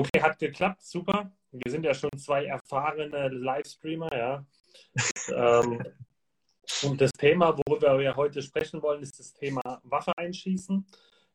Okay, 0.00 0.22
hat 0.22 0.38
geklappt, 0.38 0.82
super. 0.82 1.30
Wir 1.52 1.70
sind 1.70 1.84
ja 1.84 1.92
schon 1.92 2.08
zwei 2.16 2.46
erfahrene 2.46 3.28
Livestreamer, 3.28 4.08
ja. 4.16 4.46
ähm, 5.28 5.78
und 6.84 6.98
das 7.02 7.12
Thema, 7.12 7.54
worüber 7.66 7.98
wir 7.98 8.16
heute 8.16 8.40
sprechen 8.40 8.80
wollen, 8.80 9.02
ist 9.02 9.18
das 9.18 9.34
Thema 9.34 9.60
Waffe 9.82 10.16
einschießen. 10.16 10.86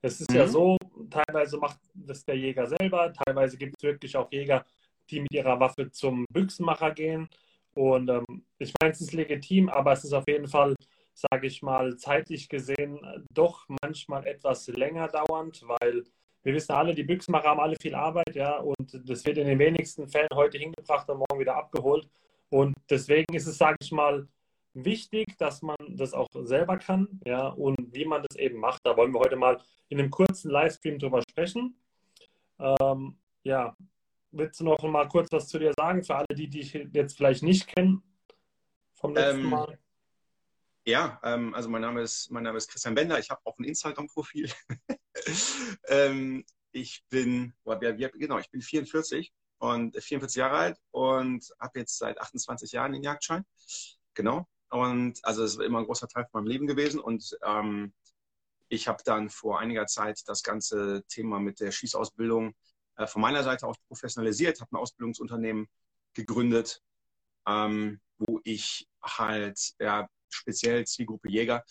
Es 0.02 0.20
ist 0.20 0.32
mhm. 0.32 0.38
ja 0.38 0.48
so, 0.48 0.78
teilweise 1.12 1.58
macht 1.58 1.80
das 1.94 2.26
der 2.26 2.38
Jäger 2.38 2.66
selber, 2.66 3.14
teilweise 3.14 3.56
gibt 3.56 3.76
es 3.78 3.84
wirklich 3.84 4.18
auch 4.18 4.32
Jäger, 4.32 4.66
die 5.12 5.20
mit 5.20 5.32
ihrer 5.32 5.60
Waffe 5.60 5.92
zum 5.92 6.26
Büchsenmacher 6.34 6.90
gehen. 6.90 7.30
Und 7.76 8.10
ähm, 8.10 8.46
ich 8.58 8.74
meine, 8.82 8.94
es 8.94 9.02
ist 9.02 9.14
legitim, 9.14 9.70
aber 9.70 9.92
es 9.92 10.04
ist 10.04 10.14
auf 10.14 10.28
jeden 10.28 10.48
Fall, 10.48 10.74
sage 11.14 11.46
ich 11.46 11.62
mal, 11.62 11.98
zeitlich 11.98 12.50
gesehen 12.50 13.00
doch 13.32 13.68
manchmal 13.84 14.26
etwas 14.26 14.66
länger 14.70 15.08
dauernd, 15.10 15.62
weil 15.68 16.04
wir 16.46 16.54
wissen 16.54 16.74
alle, 16.74 16.94
die 16.94 17.04
Büchsenmacher 17.04 17.50
haben 17.50 17.60
alle 17.60 17.76
viel 17.76 17.96
Arbeit, 17.96 18.36
ja, 18.36 18.58
und 18.58 19.02
das 19.10 19.26
wird 19.26 19.40
in 19.40 19.48
den 19.48 19.58
wenigsten 19.58 20.08
Fällen 20.08 20.30
heute 20.32 20.60
hingebracht 20.60 21.10
und 21.10 21.18
morgen 21.18 21.40
wieder 21.40 21.56
abgeholt. 21.56 22.08
Und 22.50 22.76
deswegen 22.88 23.34
ist 23.34 23.48
es, 23.48 23.58
sage 23.58 23.78
ich 23.82 23.92
mal, 23.92 24.28
wichtig, 24.76 25.36
dass 25.40 25.64
man 25.64 25.76
das 25.90 26.14
auch 26.14 26.28
selber 26.44 26.78
kann, 26.78 27.20
ja, 27.26 27.48
und 27.48 27.76
wie 27.92 28.06
man 28.06 28.22
das 28.22 28.38
eben 28.38 28.60
macht. 28.60 28.80
Da 28.84 28.96
wollen 28.96 29.12
wir 29.12 29.22
heute 29.22 29.36
mal 29.36 29.60
in 29.90 30.00
einem 30.00 30.12
kurzen 30.12 30.52
Livestream 30.52 31.00
drüber 31.00 31.24
sprechen. 31.28 31.80
Ähm, 32.60 33.18
ja, 33.42 33.76
willst 34.30 34.60
du 34.60 34.66
noch 34.66 34.84
mal 34.84 35.08
kurz 35.08 35.32
was 35.32 35.48
zu 35.48 35.58
dir 35.58 35.74
sagen, 35.76 36.04
für 36.04 36.16
alle, 36.16 36.36
die 36.36 36.48
dich 36.48 36.74
jetzt 36.94 37.18
vielleicht 37.18 37.42
nicht 37.42 37.74
kennen 37.76 38.04
vom 38.94 39.16
letzten 39.16 39.42
ähm, 39.42 39.50
Mal? 39.50 39.80
Ja, 40.86 41.20
ähm, 41.24 41.56
also 41.56 41.70
mein 41.70 41.82
Name 41.82 42.02
ist, 42.02 42.30
mein 42.30 42.44
Name 42.44 42.60
ist 42.60 42.70
Christian 42.70 42.94
Bender. 42.94 43.18
Ich 43.18 43.32
habe 43.32 43.42
auch 43.46 43.58
ein 43.58 43.64
Instagram-Profil. 43.64 44.52
ähm, 45.88 46.46
ich 46.72 47.04
bin, 47.10 47.54
genau, 47.64 48.38
ich 48.40 48.50
bin 48.52 48.62
44 48.62 49.34
und 49.60 49.96
44 50.02 50.38
Jahre 50.38 50.58
alt 50.58 50.78
und 50.92 51.46
habe 51.60 51.80
jetzt 51.80 51.98
seit 51.98 52.20
28 52.20 52.72
Jahren 52.72 52.94
den 52.94 53.04
Jagdschein. 53.04 53.46
Genau. 54.14 54.48
Und 54.70 55.24
also 55.24 55.44
es 55.44 55.54
ist 55.54 55.62
immer 55.62 55.80
ein 55.80 55.86
großer 55.86 56.08
Teil 56.08 56.26
von 56.30 56.44
meinem 56.44 56.52
Leben 56.52 56.68
gewesen. 56.68 57.00
Und 57.00 57.38
ähm, 57.44 57.94
ich 58.68 58.88
habe 58.88 59.04
dann 59.06 59.30
vor 59.30 59.60
einiger 59.60 59.88
Zeit 59.88 60.22
das 60.26 60.44
ganze 60.44 61.04
Thema 61.08 61.40
mit 61.40 61.60
der 61.60 61.72
Schießausbildung 61.72 62.54
äh, 62.98 63.08
von 63.08 63.22
meiner 63.22 63.44
Seite 63.44 63.68
aus 63.68 63.78
professionalisiert, 63.88 64.60
habe 64.60 64.72
ein 64.74 64.82
Ausbildungsunternehmen 64.82 65.68
gegründet, 66.14 66.82
ähm, 67.48 68.02
wo 68.18 68.40
ich 68.44 68.88
halt 69.02 69.76
ja, 69.80 70.10
speziell 70.30 70.86
Zielgruppe 70.86 71.30
Jäger 71.30 71.64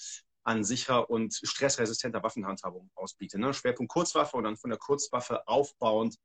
an 0.45 0.62
sicherer 0.62 1.11
und 1.11 1.34
stressresistenter 1.42 2.23
Waffenhandhabung 2.23 2.91
ausbiete. 2.95 3.39
Ne? 3.39 3.55
Schwerpunkt 3.55 3.92
Kurzwaffe 3.92 4.37
und 4.37 4.45
dann 4.45 4.56
von 4.56 4.70
der 4.70 4.78
Kurzwaffe 4.78 5.47
aufbauend 5.48 6.17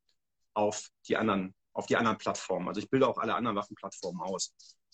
auf 0.54 0.90
die 1.08 1.16
anderen, 1.18 1.56
auf 1.74 1.86
die 1.86 1.96
anderen 1.96 2.18
Plattformen. 2.18 2.68
Also 2.68 2.82
ich 2.82 2.90
bilde 2.90 3.08
auch 3.08 3.18
alle 3.18 3.36
anderen 3.36 3.56
Waffenplattformen 3.56 4.22
aus. 4.22 4.54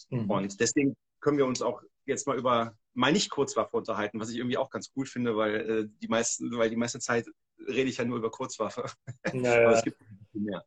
Mhm. 0.09 0.29
Und 0.29 0.59
deswegen 0.59 0.95
können 1.19 1.37
wir 1.37 1.47
uns 1.47 1.61
auch 1.61 1.81
jetzt 2.05 2.27
mal 2.27 2.37
über 2.37 2.77
mal 2.93 3.11
nicht 3.11 3.31
Kurzwaffe 3.31 3.75
unterhalten, 3.75 4.19
was 4.19 4.29
ich 4.29 4.37
irgendwie 4.37 4.57
auch 4.57 4.69
ganz 4.69 4.91
cool 4.95 5.05
finde, 5.05 5.35
weil 5.35 5.55
äh, 5.55 5.87
die 6.01 6.07
meisten, 6.07 6.55
weil 6.55 6.69
die 6.69 6.75
meiste 6.75 6.99
Zeit 6.99 7.27
rede 7.67 7.89
ich 7.89 7.97
ja 7.97 8.05
nur 8.05 8.17
über 8.17 8.29
Kurzwaffe. 8.29 8.85
Ja, 9.33 9.65
Aber 9.65 9.77
es 9.77 9.83
gibt 9.83 9.99
mehr. 10.33 10.63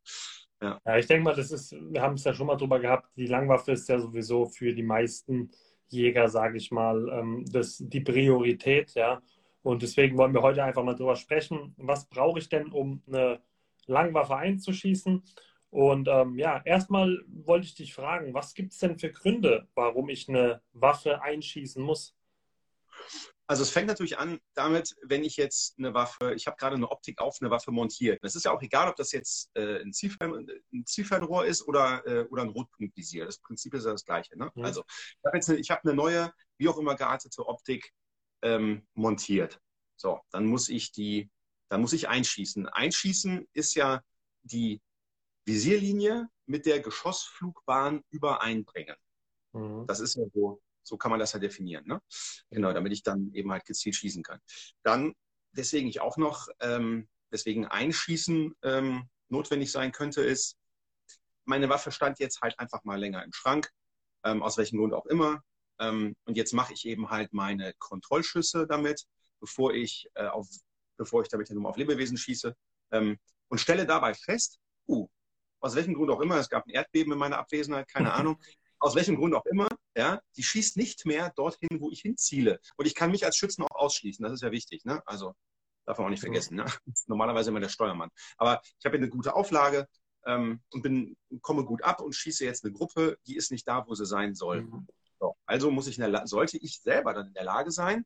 Ja. 0.60 0.80
ja, 0.84 0.96
ich 0.96 1.06
denke 1.06 1.22
mal, 1.22 1.36
das 1.36 1.52
ist, 1.52 1.70
wir 1.72 2.02
haben 2.02 2.14
es 2.14 2.24
ja 2.24 2.34
schon 2.34 2.48
mal 2.48 2.56
drüber 2.56 2.80
gehabt, 2.80 3.08
die 3.16 3.26
Langwaffe 3.26 3.72
ist 3.72 3.88
ja 3.88 4.00
sowieso 4.00 4.46
für 4.46 4.74
die 4.74 4.82
meisten 4.82 5.52
Jäger, 5.88 6.28
sage 6.28 6.58
ich 6.58 6.70
mal, 6.70 7.08
ähm, 7.10 7.44
das, 7.50 7.78
die 7.78 8.00
Priorität, 8.00 8.94
ja. 8.94 9.20
Und 9.62 9.82
deswegen 9.82 10.16
wollen 10.16 10.34
wir 10.34 10.42
heute 10.42 10.62
einfach 10.62 10.84
mal 10.84 10.94
drüber 10.94 11.16
sprechen, 11.16 11.74
was 11.76 12.06
brauche 12.06 12.38
ich 12.38 12.48
denn, 12.48 12.72
um 12.72 13.02
eine 13.06 13.40
Langwaffe 13.86 14.36
einzuschießen? 14.36 15.22
Und 15.70 16.08
ähm, 16.08 16.38
ja, 16.38 16.62
erstmal 16.64 17.22
wollte 17.28 17.66
ich 17.66 17.74
dich 17.74 17.94
fragen, 17.94 18.32
was 18.32 18.54
gibt 18.54 18.72
es 18.72 18.78
denn 18.78 18.98
für 18.98 19.10
Gründe, 19.10 19.68
warum 19.74 20.08
ich 20.08 20.28
eine 20.28 20.62
Waffe 20.72 21.22
einschießen 21.22 21.82
muss? 21.82 22.14
Also 23.50 23.62
es 23.62 23.70
fängt 23.70 23.88
natürlich 23.88 24.18
an 24.18 24.40
damit, 24.52 24.94
wenn 25.02 25.24
ich 25.24 25.38
jetzt 25.38 25.78
eine 25.78 25.94
Waffe, 25.94 26.34
ich 26.34 26.46
habe 26.46 26.58
gerade 26.58 26.76
eine 26.76 26.90
Optik 26.90 27.18
auf 27.18 27.38
eine 27.40 27.50
Waffe 27.50 27.72
montiert. 27.72 28.20
Es 28.22 28.34
ist 28.36 28.44
ja 28.44 28.52
auch 28.52 28.60
egal, 28.60 28.90
ob 28.90 28.96
das 28.96 29.10
jetzt 29.12 29.50
äh, 29.54 29.80
ein, 29.80 29.94
Zielfern, 29.94 30.46
ein 30.70 30.84
Zielfernrohr 30.84 31.46
ist 31.46 31.66
oder, 31.66 32.06
äh, 32.06 32.26
oder 32.26 32.42
ein 32.42 32.50
Rotpunktvisier. 32.50 33.24
Das 33.24 33.38
Prinzip 33.38 33.72
ist 33.72 33.86
ja 33.86 33.92
das 33.92 34.04
gleiche. 34.04 34.36
Ne? 34.36 34.52
Mhm. 34.54 34.64
Also 34.64 34.84
ich 34.88 35.24
habe 35.24 35.38
jetzt 35.38 35.48
eine, 35.48 35.58
ich 35.58 35.70
hab 35.70 35.82
eine 35.82 35.94
neue, 35.94 36.30
wie 36.58 36.68
auch 36.68 36.76
immer 36.76 36.94
geartete 36.94 37.46
Optik 37.48 37.94
ähm, 38.42 38.86
montiert. 38.92 39.58
So, 39.96 40.20
dann 40.30 40.44
muss 40.44 40.68
ich 40.68 40.92
die, 40.92 41.30
dann 41.70 41.80
muss 41.80 41.94
ich 41.94 42.06
einschießen. 42.06 42.68
Einschießen 42.68 43.48
ist 43.54 43.74
ja 43.74 44.02
die 44.42 44.82
Visierlinie 45.46 46.28
mit 46.44 46.66
der 46.66 46.80
Geschossflugbahn 46.80 48.04
übereinbringen. 48.10 48.96
Mhm. 49.54 49.86
Das 49.86 50.00
ist 50.00 50.16
ja 50.16 50.24
so, 50.34 50.60
so 50.88 50.96
kann 50.96 51.10
man 51.10 51.20
das 51.20 51.32
ja 51.32 51.38
definieren. 51.38 51.86
Ne? 51.86 52.00
Genau, 52.50 52.72
damit 52.72 52.92
ich 52.92 53.02
dann 53.02 53.32
eben 53.34 53.52
halt 53.52 53.64
gezielt 53.64 53.94
schießen 53.94 54.22
kann. 54.22 54.40
Dann, 54.82 55.14
deswegen 55.52 55.88
ich 55.88 56.00
auch 56.00 56.16
noch, 56.16 56.48
ähm, 56.60 57.08
deswegen 57.30 57.66
Einschießen 57.66 58.54
ähm, 58.62 59.08
notwendig 59.28 59.70
sein 59.70 59.92
könnte, 59.92 60.22
ist, 60.22 60.56
meine 61.44 61.68
Waffe 61.68 61.92
stand 61.92 62.18
jetzt 62.18 62.40
halt 62.40 62.58
einfach 62.58 62.84
mal 62.84 62.98
länger 62.98 63.22
im 63.24 63.32
Schrank, 63.32 63.70
ähm, 64.24 64.42
aus 64.42 64.58
welchem 64.58 64.78
Grund 64.78 64.94
auch 64.94 65.06
immer. 65.06 65.42
Ähm, 65.78 66.16
und 66.24 66.36
jetzt 66.36 66.52
mache 66.52 66.72
ich 66.72 66.86
eben 66.86 67.10
halt 67.10 67.32
meine 67.32 67.72
Kontrollschüsse 67.78 68.66
damit, 68.66 69.04
bevor 69.40 69.72
ich, 69.72 70.08
äh, 70.14 70.26
auf, 70.26 70.48
bevor 70.96 71.22
ich 71.22 71.28
damit 71.28 71.50
auf 71.50 71.76
Lebewesen 71.76 72.16
schieße. 72.16 72.54
Ähm, 72.90 73.18
und 73.48 73.58
stelle 73.60 73.86
dabei 73.86 74.14
fest, 74.14 74.58
uh, 74.88 75.08
aus 75.60 75.74
welchem 75.74 75.94
Grund 75.94 76.10
auch 76.10 76.20
immer, 76.20 76.36
es 76.36 76.48
gab 76.48 76.66
ein 76.66 76.70
Erdbeben 76.70 77.12
in 77.12 77.18
meiner 77.18 77.38
Abwesenheit, 77.38 77.88
keine 77.88 78.12
Ahnung, 78.14 78.38
aus 78.80 78.94
welchem 78.94 79.16
Grund 79.16 79.34
auch 79.34 79.46
immer, 79.46 79.68
ja, 79.96 80.20
die 80.36 80.42
schießt 80.42 80.76
nicht 80.76 81.06
mehr 81.06 81.32
dorthin, 81.36 81.80
wo 81.80 81.90
ich 81.90 82.00
hinziele. 82.00 82.60
Und 82.76 82.86
ich 82.86 82.94
kann 82.94 83.10
mich 83.10 83.24
als 83.24 83.36
Schützen 83.36 83.62
auch 83.64 83.74
ausschließen, 83.74 84.22
das 84.22 84.32
ist 84.32 84.42
ja 84.42 84.52
wichtig, 84.52 84.84
ne? 84.84 85.02
Also 85.06 85.34
darf 85.86 85.98
man 85.98 86.06
auch 86.06 86.10
nicht 86.10 86.20
vergessen, 86.20 86.56
ne? 86.56 86.64
Normalerweise 87.06 87.50
immer 87.50 87.60
der 87.60 87.68
Steuermann. 87.68 88.10
Aber 88.36 88.60
ich 88.78 88.84
habe 88.84 88.96
eine 88.96 89.08
gute 89.08 89.34
Auflage 89.34 89.88
ähm, 90.26 90.62
und 90.70 90.82
bin, 90.82 91.16
komme 91.40 91.64
gut 91.64 91.82
ab 91.82 92.00
und 92.00 92.14
schieße 92.14 92.44
jetzt 92.44 92.64
eine 92.64 92.72
Gruppe, 92.72 93.18
die 93.26 93.36
ist 93.36 93.50
nicht 93.50 93.66
da, 93.66 93.86
wo 93.86 93.94
sie 93.94 94.06
sein 94.06 94.34
soll. 94.34 94.62
Mhm. 94.62 94.86
So, 95.18 95.36
also 95.46 95.70
muss 95.70 95.88
ich 95.88 95.98
sollte 96.24 96.58
ich 96.58 96.80
selber 96.80 97.12
dann 97.14 97.28
in 97.28 97.34
der 97.34 97.44
Lage 97.44 97.72
sein, 97.72 98.04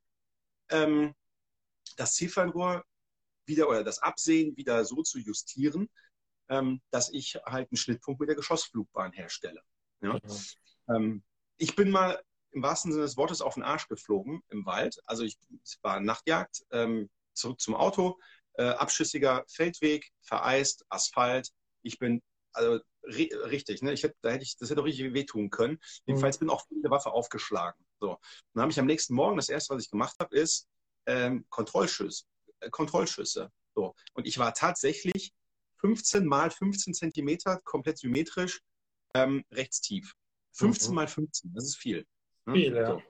ähm, 0.70 1.14
das 1.96 2.14
Zielfernrohr 2.14 2.84
wieder 3.44 3.68
oder 3.68 3.84
das 3.84 3.98
Absehen 3.98 4.56
wieder 4.56 4.84
so 4.84 5.02
zu 5.02 5.18
justieren, 5.18 5.90
ähm, 6.48 6.80
dass 6.90 7.10
ich 7.10 7.36
halt 7.44 7.70
einen 7.70 7.76
Schnittpunkt 7.76 8.20
mit 8.20 8.28
der 8.28 8.36
Geschossflugbahn 8.36 9.12
herstelle. 9.12 9.60
Ja? 10.02 10.14
Mhm. 10.14 10.94
Ähm, 10.94 11.22
ich 11.56 11.76
bin 11.76 11.90
mal 11.90 12.20
im 12.52 12.62
wahrsten 12.62 12.92
Sinne 12.92 13.04
des 13.04 13.16
Wortes 13.16 13.40
auf 13.40 13.54
den 13.54 13.62
Arsch 13.62 13.88
geflogen 13.88 14.42
im 14.48 14.66
Wald. 14.66 15.00
Also 15.06 15.24
ich 15.24 15.38
war 15.80 16.00
Nachtjagd, 16.00 16.64
ähm, 16.70 17.08
zurück 17.32 17.60
zum 17.60 17.74
Auto, 17.74 18.18
äh, 18.54 18.64
abschüssiger 18.64 19.44
Feldweg, 19.48 20.10
vereist, 20.20 20.84
Asphalt. 20.90 21.50
Ich 21.82 21.98
bin 21.98 22.22
also 22.52 22.80
richtig, 23.04 23.82
ne? 23.82 23.92
Ich 23.92 24.02
hätte, 24.02 24.16
da 24.20 24.30
hätte 24.30 24.44
ich, 24.44 24.56
das 24.56 24.70
hätte 24.70 24.80
auch 24.80 24.86
richtig 24.86 25.14
wehtun 25.14 25.50
können. 25.50 25.78
Jedenfalls 26.04 26.36
mhm. 26.36 26.46
bin 26.46 26.50
auch 26.50 26.64
mit 26.70 26.84
der 26.84 26.90
Waffe 26.90 27.10
aufgeschlagen. 27.10 27.82
So, 28.00 28.18
dann 28.54 28.62
habe 28.62 28.72
ich 28.72 28.78
am 28.78 28.86
nächsten 28.86 29.14
Morgen 29.14 29.36
das 29.36 29.48
erste, 29.48 29.74
was 29.74 29.84
ich 29.84 29.90
gemacht 29.90 30.16
habe, 30.18 30.36
ist 30.36 30.68
ähm, 31.06 31.46
Kontrollschüsse. 31.48 32.24
Äh, 32.60 32.70
Kontrollschüsse. 32.70 33.50
So, 33.74 33.94
und 34.14 34.26
ich 34.26 34.38
war 34.38 34.52
tatsächlich 34.52 35.32
15 35.78 36.26
mal 36.26 36.50
15 36.50 36.94
Zentimeter, 36.94 37.60
komplett 37.64 37.98
symmetrisch, 37.98 38.60
ähm, 39.14 39.44
rechts 39.50 39.80
tief. 39.80 40.14
15 40.52 40.90
mhm. 40.90 40.94
mal 40.94 41.08
15, 41.08 41.52
das 41.54 41.64
ist 41.64 41.76
viel. 41.76 42.06
Ne? 42.46 42.54
Viel, 42.54 42.76
ja. 42.76 42.86
So. 42.86 43.02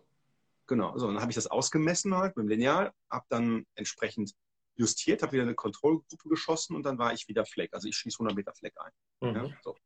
Genau, 0.67 0.97
so, 0.97 1.07
dann 1.09 1.21
habe 1.21 1.31
ich 1.31 1.35
das 1.35 1.49
ausgemessen 1.49 2.15
halt 2.15 2.37
mit 2.37 2.45
dem 2.45 2.49
Lineal, 2.49 2.93
habe 3.11 3.27
dann 3.29 3.67
entsprechend 3.75 4.35
justiert, 4.75 5.23
habe 5.23 5.33
wieder 5.33 5.43
eine 5.43 5.55
Kontrollgruppe 5.55 6.29
geschossen 6.29 6.77
und 6.77 6.85
dann 6.85 6.99
war 6.99 7.13
ich 7.13 7.29
wieder 7.29 7.45
Fleck. 7.45 7.75
Also 7.75 7.89
ich 7.89 7.97
schieße 7.97 8.17
100 8.17 8.37
Meter 8.37 8.55
Fleck 8.55 8.75
ein. 8.81 8.93
Mhm. 9.21 9.37
Ja, 9.37 9.51
so. 9.63 9.77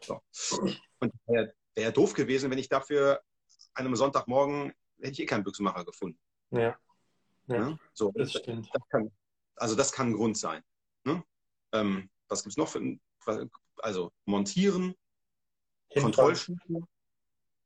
So. 0.00 0.20
Und 1.00 1.12
wäre 1.26 1.54
wär 1.74 1.92
doof 1.92 2.14
gewesen, 2.14 2.50
wenn 2.50 2.58
ich 2.58 2.68
dafür 2.68 3.22
an 3.74 3.86
einem 3.86 3.96
Sonntagmorgen 3.96 4.72
hätte 5.00 5.12
ich 5.12 5.20
eh 5.20 5.26
keinen 5.26 5.44
Büchsenmacher 5.44 5.84
gefunden. 5.84 6.18
Ja. 6.50 6.78
ja. 7.46 7.56
ja? 7.56 7.78
So, 7.92 8.12
das 8.14 8.32
stimmt. 8.32 8.68
Das 8.72 8.82
kann, 8.90 9.10
also 9.56 9.74
das 9.74 9.92
kann 9.92 10.08
ein 10.08 10.12
Grund 10.14 10.36
sein. 10.36 10.62
Ne? 11.04 11.24
Ähm, 11.72 12.10
was 12.28 12.42
gibt 12.42 12.52
es 12.52 12.56
noch 12.56 12.68
für, 12.68 12.98
also 13.78 14.12
montieren, 14.24 14.94
Kontrollschießen, 15.94 16.86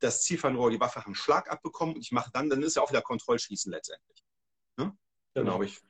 das 0.00 0.22
Zielfernrohr, 0.22 0.70
die 0.70 0.80
Waffe 0.80 1.04
einen 1.04 1.14
Schlag 1.14 1.50
abbekommen 1.50 1.96
und 1.96 2.00
ich 2.00 2.12
mache 2.12 2.30
dann, 2.32 2.48
dann 2.48 2.62
ist 2.62 2.76
ja 2.76 2.82
auch 2.82 2.90
wieder 2.90 3.02
Kontrollschießen 3.02 3.72
letztendlich. 3.72 4.24
Ne? 4.76 4.96
Genau. 5.34 5.58
genau 5.58 5.62
ich, 5.62 5.80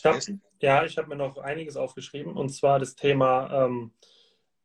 vergessen? 0.00 0.42
Hab, 0.42 0.62
ja, 0.62 0.84
ich 0.84 0.96
habe 0.98 1.08
mir 1.08 1.16
noch 1.16 1.38
einiges 1.38 1.76
aufgeschrieben 1.76 2.36
und 2.36 2.50
zwar 2.50 2.78
das 2.78 2.94
Thema 2.94 3.66
ähm, 3.66 3.92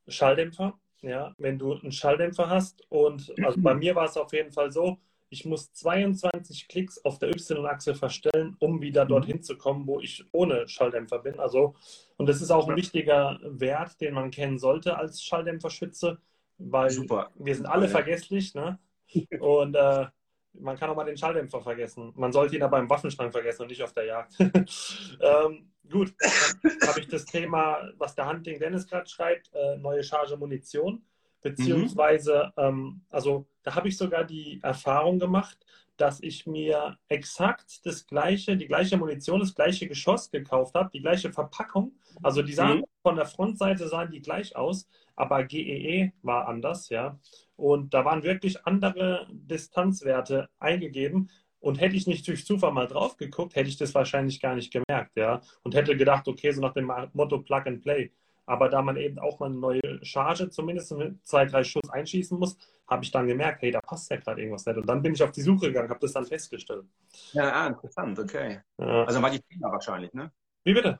Schalldämpfer. 0.07 0.79
Ja, 1.01 1.33
wenn 1.39 1.57
du 1.57 1.73
einen 1.73 1.91
Schalldämpfer 1.91 2.47
hast 2.47 2.83
und 2.89 3.33
also 3.43 3.59
bei 3.59 3.73
mir 3.73 3.95
war 3.95 4.05
es 4.05 4.17
auf 4.17 4.31
jeden 4.33 4.51
Fall 4.51 4.71
so, 4.71 4.99
ich 5.31 5.45
muss 5.45 5.71
22 5.73 6.67
Klicks 6.67 7.03
auf 7.05 7.17
der 7.17 7.29
Y-Achse 7.29 7.95
verstellen, 7.95 8.57
um 8.59 8.81
wieder 8.81 9.05
dorthin 9.05 9.37
mhm. 9.37 9.41
zu 9.41 9.57
kommen, 9.57 9.87
wo 9.87 9.99
ich 10.01 10.25
ohne 10.33 10.67
Schalldämpfer 10.67 11.19
bin. 11.19 11.39
Also, 11.39 11.73
und 12.17 12.27
das 12.27 12.41
ist 12.41 12.51
auch 12.51 12.67
ein 12.67 12.75
wichtiger 12.75 13.39
Wert, 13.43 13.99
den 14.01 14.13
man 14.13 14.29
kennen 14.29 14.59
sollte 14.59 14.97
als 14.97 15.23
Schalldämpferschütze, 15.23 16.19
weil 16.69 16.89
Super. 16.89 17.31
wir 17.35 17.55
sind 17.55 17.65
alle 17.65 17.85
ja. 17.85 17.91
vergesslich, 17.91 18.53
ne? 18.53 18.79
Und 19.39 19.75
äh, 19.75 20.05
man 20.53 20.77
kann 20.77 20.89
auch 20.89 20.95
mal 20.95 21.05
den 21.05 21.17
Schalldämpfer 21.17 21.61
vergessen. 21.61 22.11
Man 22.15 22.31
sollte 22.31 22.55
ihn 22.55 22.63
aber 22.63 22.79
im 22.79 22.89
Waffenschrank 22.89 23.31
vergessen 23.31 23.63
und 23.63 23.69
nicht 23.69 23.81
auf 23.81 23.93
der 23.93 24.05
Jagd. 24.05 24.33
ähm, 24.39 25.71
gut, 25.89 26.13
dann 26.61 26.89
habe 26.89 26.99
ich 26.99 27.07
das 27.07 27.25
Thema, 27.25 27.89
was 27.97 28.15
der 28.15 28.27
Hunting 28.27 28.59
Dennis 28.59 28.85
gerade 28.85 29.09
schreibt, 29.09 29.49
äh, 29.53 29.77
neue 29.77 30.03
Charge 30.03 30.35
Munition. 30.35 31.03
Beziehungsweise, 31.41 32.51
mhm. 32.55 32.63
ähm, 32.63 33.01
also 33.09 33.47
da 33.63 33.75
habe 33.75 33.87
ich 33.87 33.97
sogar 33.97 34.23
die 34.23 34.59
Erfahrung 34.61 35.19
gemacht, 35.19 35.57
dass 36.01 36.19
ich 36.21 36.47
mir 36.47 36.97
exakt 37.09 37.85
das 37.85 38.07
gleiche, 38.07 38.57
die 38.57 38.65
gleiche 38.65 38.97
Munition, 38.97 39.39
das 39.39 39.53
gleiche 39.53 39.87
Geschoss 39.87 40.31
gekauft 40.31 40.73
habe, 40.73 40.89
die 40.91 41.01
gleiche 41.01 41.31
Verpackung. 41.31 41.91
Also 42.23 42.41
die 42.41 42.53
sahen 42.53 42.79
mhm. 42.79 42.85
von 43.03 43.15
der 43.15 43.27
Frontseite 43.27 43.87
sahen 43.87 44.09
die 44.09 44.21
gleich 44.21 44.55
aus, 44.55 44.89
aber 45.15 45.43
GEE 45.43 45.61
e 45.61 46.11
war 46.23 46.47
anders, 46.47 46.89
ja. 46.89 47.19
Und 47.55 47.93
da 47.93 48.03
waren 48.03 48.23
wirklich 48.23 48.65
andere 48.65 49.27
Distanzwerte 49.31 50.49
eingegeben. 50.57 51.29
Und 51.59 51.79
hätte 51.79 51.95
ich 51.95 52.07
nicht 52.07 52.27
durch 52.27 52.43
Zufall 52.47 52.71
mal 52.71 52.87
drauf 52.87 53.17
geguckt, 53.17 53.55
hätte 53.55 53.69
ich 53.69 53.77
das 53.77 53.93
wahrscheinlich 53.93 54.41
gar 54.41 54.55
nicht 54.55 54.73
gemerkt, 54.73 55.15
ja. 55.15 55.41
Und 55.61 55.75
hätte 55.75 55.95
gedacht, 55.95 56.27
okay, 56.27 56.51
so 56.51 56.61
nach 56.61 56.73
dem 56.73 56.91
Motto 57.13 57.37
Plug 57.43 57.61
and 57.67 57.83
Play. 57.83 58.11
Aber 58.51 58.67
da 58.67 58.81
man 58.81 58.97
eben 58.97 59.17
auch 59.17 59.39
mal 59.39 59.45
eine 59.45 59.55
neue 59.55 60.03
Charge 60.03 60.49
zumindest 60.49 60.91
mit 60.91 61.25
zwei, 61.25 61.45
drei 61.45 61.63
Schuss 61.63 61.89
einschießen 61.89 62.37
muss, 62.37 62.57
habe 62.85 63.01
ich 63.05 63.09
dann 63.09 63.25
gemerkt, 63.25 63.61
hey, 63.61 63.71
da 63.71 63.79
passt 63.79 64.11
ja 64.11 64.17
gerade 64.17 64.41
irgendwas 64.41 64.65
nicht. 64.65 64.75
Und 64.75 64.85
dann 64.89 65.01
bin 65.01 65.13
ich 65.13 65.23
auf 65.23 65.31
die 65.31 65.41
Suche 65.41 65.67
gegangen, 65.67 65.89
habe 65.89 66.01
das 66.01 66.11
dann 66.11 66.25
festgestellt. 66.25 66.83
Ja, 67.31 67.49
ah, 67.49 67.67
interessant, 67.67 68.19
okay. 68.19 68.59
Ja. 68.77 69.05
Also 69.05 69.13
dann 69.13 69.23
war 69.23 69.29
die 69.29 69.39
schneller 69.49 69.71
wahrscheinlich, 69.71 70.11
ne? 70.11 70.33
Wie 70.65 70.73
bitte? 70.73 70.99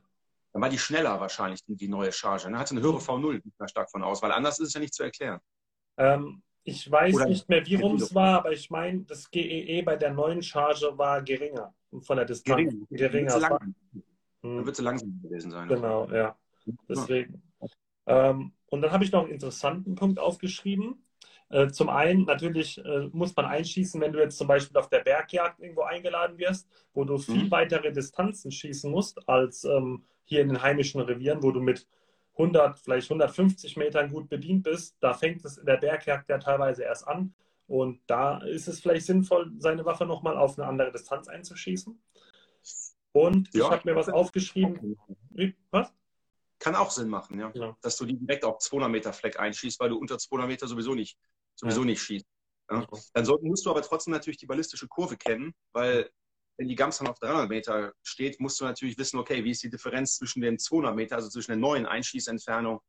Dann 0.54 0.62
war 0.62 0.70
die 0.70 0.78
schneller 0.78 1.20
wahrscheinlich, 1.20 1.60
die 1.68 1.90
neue 1.90 2.14
Charge. 2.14 2.50
Ne? 2.50 2.58
Hatte 2.58 2.74
eine 2.74 2.82
höhere 2.82 3.00
V0, 3.00 3.42
da 3.58 3.68
stark 3.68 3.92
von 3.92 4.02
aus, 4.02 4.22
weil 4.22 4.32
anders 4.32 4.58
ist 4.60 4.70
es 4.70 4.74
ja 4.74 4.80
nicht 4.80 4.94
zu 4.94 5.04
erklären. 5.04 5.42
Ähm, 5.98 6.42
ich 6.64 6.90
weiß 6.90 7.16
Oder 7.16 7.26
nicht 7.26 7.50
mehr, 7.50 7.66
wie 7.66 7.76
rum 7.76 7.98
es 7.98 8.16
war, 8.16 8.38
aber 8.38 8.54
ich 8.54 8.70
meine, 8.70 9.02
das 9.02 9.30
GEE 9.30 9.42
e 9.42 9.82
bei 9.82 9.98
der 9.98 10.14
neuen 10.14 10.42
Charge 10.42 10.98
war 10.98 11.22
geringer 11.22 11.76
von 12.00 12.16
der 12.16 12.26
Distanz. 12.26 12.56
Gering. 12.56 12.88
Geringer. 12.90 13.60
Dann 14.42 14.66
wird 14.66 14.76
sie 14.78 14.84
langsam 14.84 15.22
gewesen 15.22 15.52
sein. 15.52 15.68
Genau, 15.68 16.10
ja. 16.10 16.38
Deswegen. 16.90 17.42
Ähm, 18.06 18.54
und 18.68 18.82
dann 18.82 18.92
habe 18.92 19.04
ich 19.04 19.12
noch 19.12 19.24
einen 19.24 19.32
interessanten 19.32 19.96
Punkt 19.96 20.20
aufgeschrieben. 20.20 21.04
Äh, 21.50 21.68
zum 21.68 21.90
einen, 21.90 22.24
natürlich 22.24 22.84
äh, 22.84 23.10
muss 23.12 23.36
man 23.36 23.46
einschießen, 23.46 24.00
wenn 24.00 24.14
du 24.14 24.20
jetzt 24.20 24.38
zum 24.38 24.48
Beispiel 24.48 24.78
auf 24.78 24.90
der 24.90 25.00
Bergjagd 25.00 25.60
irgendwo 25.60 25.82
eingeladen 25.82 26.38
wirst, 26.38 26.68
wo 26.94 27.04
du 27.04 27.18
viel 27.18 27.46
mhm. 27.46 27.52
weitere 27.52 27.92
Distanzen 27.92 28.52
schießen 28.52 28.90
musst 28.90 29.28
als 29.28 29.66
ähm, 29.66 30.06
hier 30.24 30.42
in 30.42 30.48
den 30.48 30.62
heimischen 30.62 31.02
Revieren, 31.02 31.44
wo 31.44 31.52
du 31.52 31.60
mit 31.60 31.88
100, 32.34 32.80
vielleicht 32.80 33.10
150 33.10 33.76
Metern 33.76 34.12
gut 34.12 34.30
bedient 34.30 34.64
bist. 34.64 34.96
Da 35.02 35.14
fängt 35.14 35.44
es 35.44 35.58
in 35.58 35.66
der 35.66 35.78
Bergjagd 35.78 36.30
ja 36.30 36.38
teilweise 36.38 36.84
erst 36.84 37.08
an. 37.08 37.34
Und 37.68 38.00
da 38.08 38.40
ist 38.40 38.68
es 38.68 38.80
vielleicht 38.80 39.06
sinnvoll, 39.06 39.52
seine 39.58 39.86
Waffe 39.86 40.06
nochmal 40.06 40.38
auf 40.38 40.58
eine 40.58 40.68
andere 40.68 40.92
Distanz 40.92 41.28
einzuschießen. 41.28 42.02
Und 43.14 43.54
ja, 43.54 43.66
ich 43.66 43.72
habe 43.72 43.90
mir 43.90 43.96
was 43.96 44.10
aufgeschrieben. 44.10 44.98
Was? 45.70 45.94
Kann 46.62 46.76
auch 46.76 46.92
Sinn 46.92 47.10
machen, 47.10 47.40
ja. 47.40 47.52
ja. 47.56 47.76
Dass 47.82 47.98
du 47.98 48.06
die 48.06 48.18
direkt 48.18 48.46
auf 48.46 48.60
200 48.60 48.92
Meter 48.92 49.14
Fleck 49.14 49.40
einschießt, 49.40 49.80
weil 49.80 49.90
du 49.90 49.98
unter 49.98 50.20
200 50.20 50.48
Meter 50.48 50.68
sowieso 50.68 50.94
nicht, 50.94 51.18
sowieso 51.56 51.82
ja. 51.82 51.88
nicht 51.88 52.02
schießt. 52.04 52.26
Ja. 52.70 52.88
Dann 53.14 53.26
sollten, 53.26 53.48
musst 53.48 53.66
du 53.66 53.72
aber 53.72 53.82
trotzdem 53.82 54.14
natürlich 54.14 54.38
die 54.38 54.46
ballistische 54.46 54.88
Kurve 54.88 55.18
kennen, 55.18 55.54
weil 55.74 56.10
wenn 56.58 56.68
die 56.68 56.76
Gams 56.76 57.00
dann 57.00 57.08
auf 57.08 57.18
300 57.18 57.50
Meter 57.50 57.94
steht, 58.04 58.40
musst 58.40 58.62
du 58.62 58.66
natürlich 58.66 58.96
wissen, 59.00 59.20
okay, 59.20 59.44
wie 59.44 59.50
ist 59.50 59.64
die 59.64 59.72
Differenz 59.72 60.18
zwischen 60.18 60.42
den 60.42 60.60
200 60.60 60.96
Meter, 60.96 61.16
also 61.16 61.30
zwischen 61.30 61.52
der 61.52 61.58
neuen 61.58 61.88
Einschießentfernung 61.88 62.80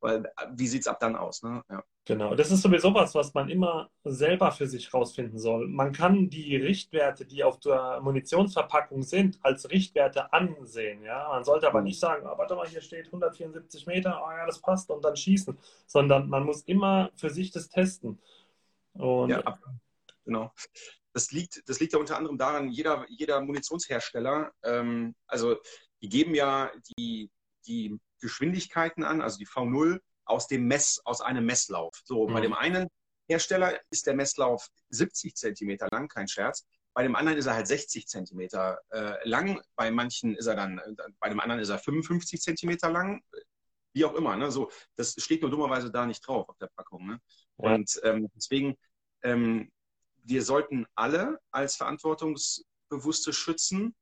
weil 0.00 0.32
wie 0.54 0.66
sieht 0.66 0.82
es 0.82 0.86
ab 0.88 0.98
dann 1.00 1.16
aus? 1.16 1.42
Ne? 1.42 1.62
Ja. 1.70 1.84
Genau, 2.06 2.34
das 2.34 2.50
ist 2.50 2.62
sowieso 2.62 2.92
was, 2.94 3.14
was 3.14 3.34
man 3.34 3.48
immer 3.50 3.90
selber 4.04 4.50
für 4.50 4.66
sich 4.66 4.92
rausfinden 4.92 5.38
soll. 5.38 5.68
Man 5.68 5.92
kann 5.92 6.28
die 6.28 6.56
Richtwerte, 6.56 7.24
die 7.24 7.44
auf 7.44 7.60
der 7.60 8.00
Munitionsverpackung 8.00 9.02
sind, 9.02 9.38
als 9.42 9.70
Richtwerte 9.70 10.32
ansehen. 10.32 11.04
Ja? 11.04 11.28
Man 11.28 11.44
sollte 11.44 11.68
aber 11.68 11.80
mhm. 11.80 11.84
nicht 11.84 12.00
sagen, 12.00 12.26
oh, 12.26 12.36
warte 12.36 12.56
mal, 12.56 12.66
hier 12.66 12.80
steht 12.80 13.06
174 13.06 13.86
Meter, 13.86 14.22
oh 14.26 14.30
ja, 14.30 14.46
das 14.46 14.60
passt 14.60 14.90
und 14.90 15.04
dann 15.04 15.14
schießen, 15.14 15.56
sondern 15.86 16.28
man 16.28 16.44
muss 16.44 16.62
immer 16.62 17.10
für 17.14 17.30
sich 17.30 17.52
das 17.52 17.68
testen. 17.68 18.18
Und 18.94 19.30
ja, 19.30 19.58
genau. 20.24 20.52
Das 21.12 21.30
liegt, 21.32 21.68
das 21.68 21.80
liegt 21.80 21.92
ja 21.92 21.98
unter 21.98 22.16
anderem 22.16 22.38
daran, 22.38 22.70
jeder, 22.70 23.04
jeder 23.08 23.40
Munitionshersteller, 23.40 24.52
ähm, 24.64 25.14
also 25.26 25.56
die 26.02 26.08
geben 26.08 26.34
ja 26.34 26.70
die, 26.96 27.30
die 27.66 27.98
Geschwindigkeiten 28.20 29.04
an, 29.04 29.20
also 29.20 29.38
die 29.38 29.46
V0 29.46 30.00
aus 30.24 30.46
dem 30.46 30.66
Mess, 30.66 31.00
aus 31.04 31.20
einem 31.20 31.44
Messlauf. 31.44 32.00
So, 32.04 32.28
mhm. 32.28 32.32
bei 32.32 32.40
dem 32.40 32.52
einen 32.52 32.88
Hersteller 33.28 33.78
ist 33.90 34.06
der 34.06 34.14
Messlauf 34.14 34.68
70 34.90 35.36
Zentimeter 35.36 35.88
lang, 35.90 36.08
kein 36.08 36.28
Scherz. 36.28 36.66
Bei 36.92 37.04
dem 37.04 37.14
anderen 37.14 37.38
ist 37.38 37.46
er 37.46 37.54
halt 37.54 37.68
60 37.68 38.08
Zentimeter 38.08 38.80
äh, 38.90 39.28
lang. 39.28 39.62
Bei 39.76 39.90
manchen 39.90 40.34
ist 40.34 40.46
er 40.46 40.56
dann, 40.56 40.80
bei 41.20 41.28
dem 41.28 41.38
anderen 41.38 41.60
ist 41.60 41.68
er 41.68 41.78
55 41.78 42.40
Zentimeter 42.40 42.90
lang. 42.90 43.22
Wie 43.92 44.04
auch 44.04 44.14
immer. 44.14 44.36
Ne? 44.36 44.50
So, 44.50 44.70
das 44.96 45.14
steht 45.18 45.42
nur 45.42 45.50
dummerweise 45.50 45.90
da 45.90 46.06
nicht 46.06 46.26
drauf 46.26 46.48
auf 46.48 46.58
der 46.58 46.70
Packung. 46.76 47.06
Ne? 47.06 47.20
Ja. 47.58 47.74
Und 47.74 48.00
ähm, 48.02 48.28
deswegen, 48.34 48.76
ähm, 49.22 49.70
wir 50.24 50.42
sollten 50.42 50.86
alle 50.94 51.38
als 51.50 51.76
verantwortungsbewusste 51.76 53.32
Schützen 53.32 53.94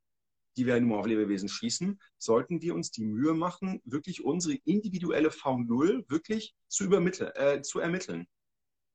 die 0.58 0.66
wir 0.66 0.81
nur 0.81 0.99
auf 0.99 1.06
Lebewesen 1.06 1.49
schießen, 1.49 2.00
sollten 2.19 2.60
wir 2.60 2.75
uns 2.75 2.90
die 2.90 3.05
Mühe 3.05 3.32
machen, 3.32 3.81
wirklich 3.84 4.25
unsere 4.25 4.56
individuelle 4.64 5.28
V0 5.28 6.05
wirklich 6.10 6.56
zu 6.66 6.84
übermitteln, 6.84 7.31
äh, 7.37 7.62
zu 7.62 7.78
ermitteln. 7.78 8.26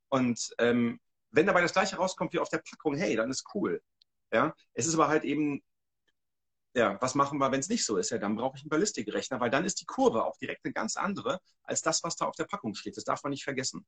Und 0.09 0.53
ähm, 0.59 0.99
wenn 1.31 1.47
dabei 1.47 1.61
das 1.61 1.71
gleiche 1.71 1.95
rauskommt 1.95 2.33
wie 2.33 2.39
auf 2.39 2.49
der 2.49 2.61
Packung, 2.69 2.95
hey, 2.95 3.15
dann 3.15 3.31
ist 3.31 3.45
cool. 3.55 3.81
Ja, 4.33 4.53
es 4.73 4.87
ist 4.87 4.95
aber 4.95 5.07
halt 5.07 5.23
eben, 5.23 5.63
ja, 6.75 7.01
was 7.01 7.15
machen 7.15 7.39
wir, 7.39 7.49
wenn 7.51 7.61
es 7.61 7.69
nicht 7.69 7.85
so 7.85 7.95
ist? 7.95 8.09
Ja, 8.09 8.17
dann 8.17 8.35
brauche 8.35 8.57
ich 8.57 8.63
einen 8.63 8.69
Ballistikrechner, 8.69 9.39
weil 9.39 9.49
dann 9.49 9.63
ist 9.63 9.79
die 9.79 9.85
Kurve 9.85 10.25
auch 10.25 10.35
direkt 10.37 10.65
eine 10.65 10.73
ganz 10.73 10.97
andere 10.97 11.39
als 11.63 11.81
das, 11.81 12.03
was 12.03 12.17
da 12.17 12.25
auf 12.25 12.35
der 12.35 12.45
Packung 12.45 12.75
steht. 12.75 12.97
Das 12.97 13.05
darf 13.05 13.23
man 13.23 13.29
nicht 13.31 13.45
vergessen. 13.45 13.85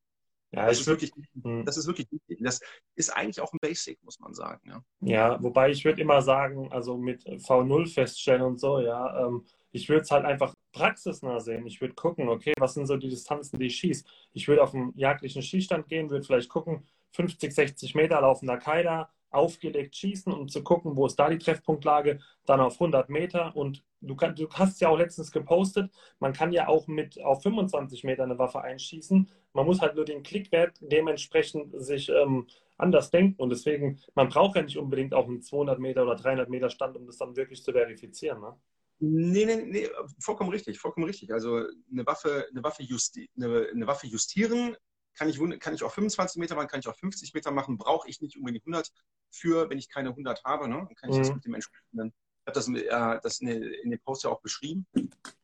Ja, 0.55 0.67
das, 0.67 0.79
ist 0.79 0.87
wirklich, 0.87 1.11
hm. 1.43 1.65
das 1.65 1.75
ist 1.77 1.85
wirklich 1.85 2.09
wichtig. 2.11 2.39
Das 2.41 2.61
ist 2.95 3.09
eigentlich 3.09 3.41
auch 3.41 3.51
ein 3.51 3.59
Basic, 3.59 4.01
muss 4.03 4.19
man 4.19 4.33
sagen. 4.33 4.61
Ja, 4.69 4.81
ja 5.01 5.43
wobei 5.43 5.69
ich 5.69 5.83
würde 5.83 6.01
immer 6.01 6.21
sagen, 6.21 6.71
also 6.71 6.97
mit 6.97 7.25
V0 7.25 7.93
feststellen 7.93 8.41
und 8.41 8.59
so, 8.59 8.79
ja, 8.79 9.27
ähm, 9.27 9.45
ich 9.71 9.89
würde 9.89 10.03
es 10.03 10.11
halt 10.11 10.23
einfach 10.23 10.53
praxisnah 10.71 11.41
sehen. 11.41 11.67
Ich 11.67 11.81
würde 11.81 11.93
gucken, 11.93 12.29
okay, 12.29 12.53
was 12.57 12.75
sind 12.75 12.85
so 12.85 12.95
die 12.95 13.09
Distanzen, 13.09 13.59
die 13.59 13.65
ich 13.65 13.75
schieße. 13.75 14.05
Ich 14.31 14.47
würde 14.47 14.63
auf 14.63 14.73
einen 14.73 14.93
jagdlichen 14.95 15.41
Schießstand 15.41 15.89
gehen, 15.89 16.09
würde 16.09 16.25
vielleicht 16.25 16.49
gucken, 16.49 16.87
50, 17.11 17.53
60 17.53 17.95
Meter 17.95 18.21
laufender 18.21 18.57
Keiler, 18.57 19.09
aufgelegt 19.35 19.95
schießen, 19.95 20.31
um 20.31 20.47
zu 20.47 20.63
gucken, 20.63 20.95
wo 20.95 21.05
ist 21.05 21.17
da 21.17 21.29
die 21.29 21.37
Treffpunktlage, 21.37 22.19
dann 22.45 22.59
auf 22.59 22.73
100 22.73 23.09
Meter. 23.09 23.55
Und 23.55 23.83
du, 24.01 24.15
kann, 24.15 24.35
du 24.35 24.49
hast 24.49 24.81
ja 24.81 24.89
auch 24.89 24.97
letztens 24.97 25.31
gepostet, 25.31 25.91
man 26.19 26.33
kann 26.33 26.51
ja 26.51 26.67
auch 26.67 26.87
mit 26.87 27.21
auf 27.23 27.43
25 27.43 28.03
Meter 28.03 28.23
eine 28.23 28.39
Waffe 28.39 28.61
einschießen. 28.61 29.29
Man 29.53 29.65
muss 29.65 29.81
halt 29.81 29.95
nur 29.95 30.05
den 30.05 30.23
Klickwert 30.23 30.77
dementsprechend 30.79 31.73
sich 31.81 32.09
ähm, 32.09 32.47
anders 32.77 33.09
denken. 33.11 33.41
Und 33.41 33.49
deswegen, 33.49 33.99
man 34.15 34.29
braucht 34.29 34.55
ja 34.55 34.61
nicht 34.61 34.77
unbedingt 34.77 35.13
auch 35.13 35.27
einen 35.27 35.41
200 35.41 35.79
Meter 35.79 36.03
oder 36.03 36.15
300 36.15 36.49
Meter 36.49 36.69
Stand, 36.69 36.97
um 36.97 37.05
das 37.05 37.17
dann 37.17 37.35
wirklich 37.35 37.63
zu 37.63 37.71
verifizieren. 37.71 38.41
Ne? 38.41 38.55
Nee, 38.99 39.45
nee, 39.45 39.63
nee, 39.65 39.89
vollkommen 40.19 40.49
richtig, 40.49 40.79
vollkommen 40.79 41.05
richtig. 41.05 41.33
Also 41.33 41.65
eine 41.91 42.05
Waffe, 42.05 42.47
eine 42.49 42.63
Waffe, 42.63 42.83
justi 42.83 43.29
eine, 43.35 43.67
eine 43.73 43.87
Waffe 43.87 44.07
justieren 44.07 44.75
kann 45.15 45.29
ich, 45.29 45.39
kann 45.59 45.73
ich 45.73 45.83
auch 45.83 45.91
25 45.91 46.39
Meter 46.39 46.55
machen, 46.55 46.67
kann 46.67 46.79
ich 46.79 46.87
auch 46.87 46.95
50 46.95 47.33
Meter 47.33 47.51
machen, 47.51 47.77
brauche 47.77 48.07
ich 48.09 48.21
nicht 48.21 48.37
unbedingt 48.37 48.63
100 48.63 48.91
für, 49.31 49.69
wenn 49.69 49.77
ich 49.77 49.89
keine 49.89 50.09
100 50.09 50.43
habe, 50.43 50.67
ne? 50.67 50.85
dann 50.87 50.95
kann 50.95 51.09
ich 51.09 51.17
mhm. 51.17 51.21
das 51.21 51.33
mit 51.33 51.45
dem 51.45 51.53
entsprechenden, 51.53 52.07
ich 52.07 52.47
habe 52.47 52.53
das, 52.53 52.67
äh, 52.67 53.19
das 53.21 53.39
in, 53.39 53.47
in 53.47 53.91
dem 53.91 53.99
Post 54.01 54.23
ja 54.23 54.29
auch 54.29 54.41
beschrieben. 54.41 54.85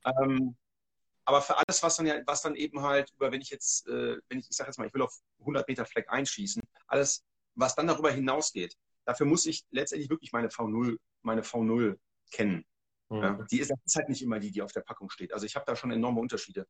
Ähm, 0.06 0.56
aber 1.26 1.42
für 1.42 1.58
alles, 1.58 1.82
was 1.84 1.96
dann, 1.96 2.06
ja, 2.06 2.16
was 2.26 2.42
dann 2.42 2.56
eben 2.56 2.82
halt 2.82 3.12
über, 3.16 3.32
wenn 3.32 3.42
ich 3.42 3.50
jetzt, 3.50 3.88
äh, 3.88 4.18
wenn 4.30 4.40
ich, 4.40 4.50
ich 4.50 4.56
sage 4.56 4.70
jetzt 4.70 4.78
mal, 4.78 4.88
ich 4.88 4.94
will 4.94 5.02
auf 5.02 5.16
100 5.40 5.68
Meter 5.68 5.86
Fleck 5.86 6.10
einschießen, 6.10 6.62
alles, 6.88 7.24
was 7.56 7.76
dann 7.76 7.88
darüber 7.88 8.12
hinausgeht, 8.12 8.76
dafür 9.06 9.26
muss 9.26 9.46
ich 9.46 9.64
letztendlich 9.72 10.10
wirklich 10.10 10.32
meine 10.32 10.50
V0, 10.50 10.98
meine 11.22 11.42
V0 11.44 11.98
kennen. 12.32 12.66
Mhm. 13.10 13.18
Ja, 13.18 13.48
die 13.52 13.60
ist, 13.60 13.72
ist, 13.86 13.96
halt 13.96 14.10
nicht 14.10 14.22
immer 14.22 14.40
die, 14.40 14.52
die 14.52 14.62
auf 14.62 14.72
der 14.72 14.82
Packung 14.82 15.10
steht. 15.10 15.34
Also 15.34 15.46
ich 15.46 15.56
habe 15.56 15.66
da 15.66 15.76
schon 15.76 15.92
enorme 15.92 16.20
Unterschiede, 16.20 16.68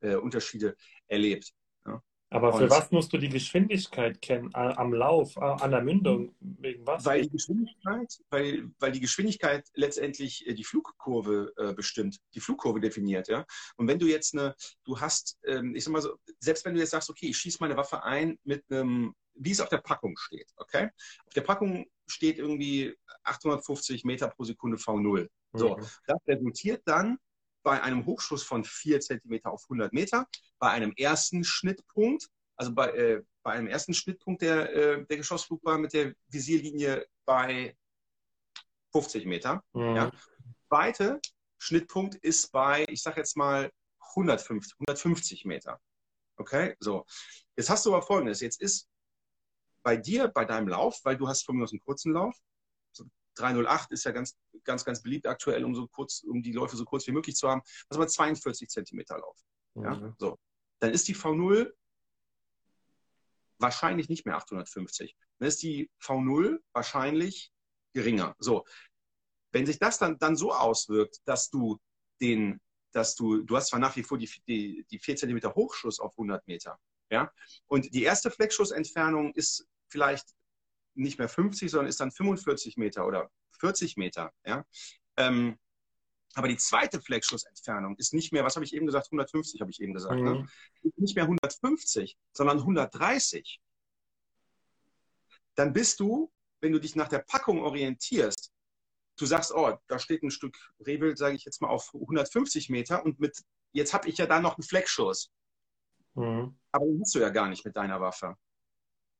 äh, 0.00 0.16
Unterschiede 0.16 0.76
erlebt. 1.06 1.52
Ja. 1.86 2.02
Aber 2.30 2.52
für 2.52 2.68
was 2.68 2.90
musst 2.90 3.12
du 3.12 3.18
die 3.18 3.28
Geschwindigkeit 3.28 4.20
kennen? 4.20 4.50
Am 4.52 4.92
Lauf, 4.92 5.38
an 5.38 5.70
der 5.70 5.82
Mündung? 5.82 6.34
Wegen 6.40 6.84
was? 6.84 7.04
Weil 7.04 7.22
die 7.22 7.30
Geschwindigkeit, 7.30 8.18
weil, 8.30 8.68
weil 8.80 8.92
die 8.92 9.00
Geschwindigkeit 9.00 9.64
letztendlich 9.74 10.46
äh, 10.46 10.54
die 10.54 10.64
Flugkurve 10.64 11.52
äh, 11.56 11.72
bestimmt, 11.72 12.18
die 12.34 12.40
Flugkurve 12.40 12.80
definiert, 12.80 13.28
ja. 13.28 13.46
Und 13.76 13.86
wenn 13.86 14.00
du 14.00 14.06
jetzt 14.06 14.34
eine, 14.34 14.56
du 14.84 15.00
hast, 15.00 15.38
ähm, 15.46 15.76
ich 15.76 15.84
sag 15.84 15.92
mal 15.92 16.02
so, 16.02 16.16
selbst 16.40 16.64
wenn 16.64 16.74
du 16.74 16.80
jetzt 16.80 16.90
sagst, 16.90 17.10
okay, 17.10 17.26
ich 17.26 17.38
schieße 17.38 17.58
meine 17.60 17.76
Waffe 17.76 18.02
ein 18.02 18.38
mit 18.42 18.64
einem, 18.70 19.14
wie 19.34 19.52
es 19.52 19.60
auf 19.60 19.68
der 19.68 19.78
Packung 19.78 20.16
steht. 20.16 20.50
Okay? 20.56 20.88
Auf 21.26 21.34
der 21.34 21.42
Packung 21.42 21.86
steht 22.08 22.38
irgendwie 22.38 22.96
850 23.22 24.04
Meter 24.04 24.28
pro 24.28 24.44
Sekunde 24.44 24.78
V0. 24.78 25.28
So, 25.52 25.76
mhm. 25.76 25.86
das 26.06 26.18
resultiert 26.26 26.82
dann 26.86 27.18
bei 27.66 27.82
einem 27.82 28.06
Hochschuss 28.06 28.44
von 28.44 28.62
4 28.62 29.00
cm 29.00 29.40
auf 29.42 29.64
100 29.64 29.92
Meter, 29.92 30.28
bei 30.60 30.70
einem 30.70 30.92
ersten 30.96 31.42
Schnittpunkt, 31.42 32.28
also 32.54 32.72
bei, 32.72 32.90
äh, 32.90 33.22
bei 33.42 33.54
einem 33.54 33.66
ersten 33.66 33.92
Schnittpunkt 33.92 34.42
der, 34.42 34.72
äh, 34.72 35.04
der 35.04 35.16
Geschossflugbahn 35.16 35.80
mit 35.80 35.92
der 35.92 36.14
Visierlinie 36.28 37.04
bei 37.24 37.76
50 38.92 39.26
Meter. 39.26 39.64
Mhm. 39.72 39.96
Ja. 39.96 40.12
Zweite 40.68 41.20
Schnittpunkt 41.58 42.14
ist 42.14 42.52
bei, 42.52 42.84
ich 42.88 43.02
sage 43.02 43.18
jetzt 43.18 43.36
mal, 43.36 43.72
150, 44.10 44.76
150 44.78 45.44
Meter. 45.44 45.80
Okay, 46.36 46.76
so. 46.78 47.04
Jetzt 47.56 47.68
hast 47.68 47.84
du 47.84 47.92
aber 47.92 48.06
Folgendes. 48.06 48.42
Jetzt 48.42 48.60
ist 48.60 48.88
bei 49.82 49.96
dir, 49.96 50.28
bei 50.28 50.44
deinem 50.44 50.68
Lauf, 50.68 51.00
weil 51.02 51.16
du 51.16 51.26
hast 51.26 51.44
von 51.44 51.56
mir 51.56 51.64
aus 51.64 51.72
einen 51.72 51.80
kurzen 51.80 52.12
Lauf, 52.12 52.36
308 53.36 53.92
ist 53.92 54.04
ja 54.04 54.12
ganz, 54.12 54.36
ganz, 54.64 54.84
ganz 54.84 55.02
beliebt 55.02 55.26
aktuell, 55.26 55.64
um 55.64 55.74
so 55.74 55.86
kurz, 55.86 56.22
um 56.22 56.42
die 56.42 56.52
Läufe 56.52 56.76
so 56.76 56.84
kurz 56.84 57.06
wie 57.06 57.12
möglich 57.12 57.36
zu 57.36 57.48
haben. 57.48 57.62
Also 57.88 58.00
mal 58.00 58.08
42 58.08 58.68
Zentimeter 58.68 59.18
Lauf. 59.18 59.38
Ja? 59.74 59.94
Mhm. 59.94 60.14
So. 60.18 60.38
Dann 60.80 60.92
ist 60.92 61.08
die 61.08 61.14
V0 61.14 61.72
wahrscheinlich 63.58 64.08
nicht 64.08 64.26
mehr 64.26 64.36
850. 64.36 65.16
Dann 65.38 65.48
ist 65.48 65.62
die 65.62 65.90
V0 66.00 66.58
wahrscheinlich 66.72 67.52
geringer. 67.94 68.34
So. 68.38 68.64
Wenn 69.52 69.66
sich 69.66 69.78
das 69.78 69.98
dann, 69.98 70.18
dann 70.18 70.36
so 70.36 70.52
auswirkt, 70.52 71.20
dass 71.24 71.50
du 71.50 71.78
den, 72.20 72.60
dass 72.92 73.14
du, 73.14 73.42
du 73.42 73.56
hast 73.56 73.68
zwar 73.68 73.80
nach 73.80 73.96
wie 73.96 74.02
vor 74.02 74.18
die, 74.18 74.30
die, 74.46 74.86
die 74.90 74.98
4 74.98 75.16
Zentimeter 75.16 75.54
Hochschuss 75.54 76.00
auf 76.00 76.12
100 76.12 76.46
Meter, 76.46 76.78
ja, 77.10 77.32
und 77.66 77.94
die 77.94 78.02
erste 78.02 78.30
Fleckschussentfernung 78.30 79.32
ist 79.34 79.66
vielleicht 79.88 80.34
nicht 80.96 81.18
mehr 81.18 81.28
50, 81.28 81.70
sondern 81.70 81.88
ist 81.88 82.00
dann 82.00 82.10
45 82.10 82.76
Meter 82.76 83.06
oder 83.06 83.30
40 83.58 83.96
Meter. 83.96 84.32
Ja? 84.44 84.64
Ähm, 85.16 85.58
aber 86.34 86.48
die 86.48 86.56
zweite 86.56 87.00
Fleckschussentfernung 87.00 87.96
ist 87.96 88.12
nicht 88.12 88.32
mehr, 88.32 88.44
was 88.44 88.56
habe 88.56 88.64
ich 88.64 88.74
eben 88.74 88.86
gesagt, 88.86 89.06
150 89.06 89.60
habe 89.60 89.70
ich 89.70 89.80
eben 89.80 89.94
gesagt, 89.94 90.20
ne? 90.20 90.34
mhm. 90.34 90.48
ne? 90.82 90.92
nicht 90.96 91.16
mehr 91.16 91.24
150, 91.24 92.16
sondern 92.32 92.58
130. 92.58 93.60
Dann 95.54 95.72
bist 95.72 96.00
du, 96.00 96.30
wenn 96.60 96.72
du 96.72 96.78
dich 96.78 96.94
nach 96.94 97.08
der 97.08 97.20
Packung 97.20 97.62
orientierst, 97.62 98.52
du 99.18 99.24
sagst, 99.24 99.54
oh, 99.54 99.78
da 99.88 99.98
steht 99.98 100.22
ein 100.22 100.30
Stück 100.30 100.58
Rehwild, 100.86 101.16
sage 101.16 101.36
ich 101.36 101.44
jetzt 101.44 101.62
mal, 101.62 101.68
auf 101.68 101.94
150 101.94 102.68
Meter 102.68 103.02
und 103.04 103.18
mit, 103.18 103.42
jetzt 103.72 103.94
habe 103.94 104.08
ich 104.08 104.18
ja 104.18 104.26
da 104.26 104.40
noch 104.40 104.58
einen 104.58 104.64
Fleckschuss. 104.64 105.30
Mhm. 106.14 106.58
Aber 106.72 106.84
den 106.84 107.00
hast 107.00 107.14
du 107.14 107.20
ja 107.20 107.30
gar 107.30 107.48
nicht 107.48 107.64
mit 107.64 107.76
deiner 107.76 108.00
Waffe 108.00 108.36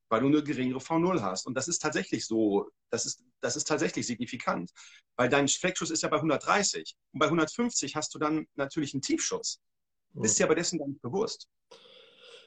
weil 0.09 0.21
du 0.21 0.27
eine 0.27 0.43
geringere 0.43 0.79
V0 0.79 1.21
hast. 1.21 1.47
Und 1.47 1.55
das 1.55 1.69
ist 1.69 1.81
tatsächlich 1.81 2.27
so, 2.27 2.69
das 2.91 3.07
ist, 3.07 3.25
das 3.41 3.57
ist 3.57 3.67
tatsächlich 3.67 4.07
signifikant, 4.07 4.71
weil 5.17 5.29
dein 5.29 5.49
Fleckschuss 5.49 5.91
ist 5.91 6.03
ja 6.03 6.09
bei 6.09 6.17
130 6.17 6.97
und 7.13 7.21
bei 7.21 7.27
150 7.27 7.97
hast 7.97 8.15
du 8.15 8.19
dann 8.19 8.47
natürlich 8.55 8.95
einen 8.95 9.03
Tiefschuss. 9.03 9.61
Bist 10.15 10.39
dir 10.39 10.45
aber 10.45 10.55
dessen 10.55 10.79
gar 10.79 10.89
nicht 10.89 11.03
bewusst. 11.03 11.49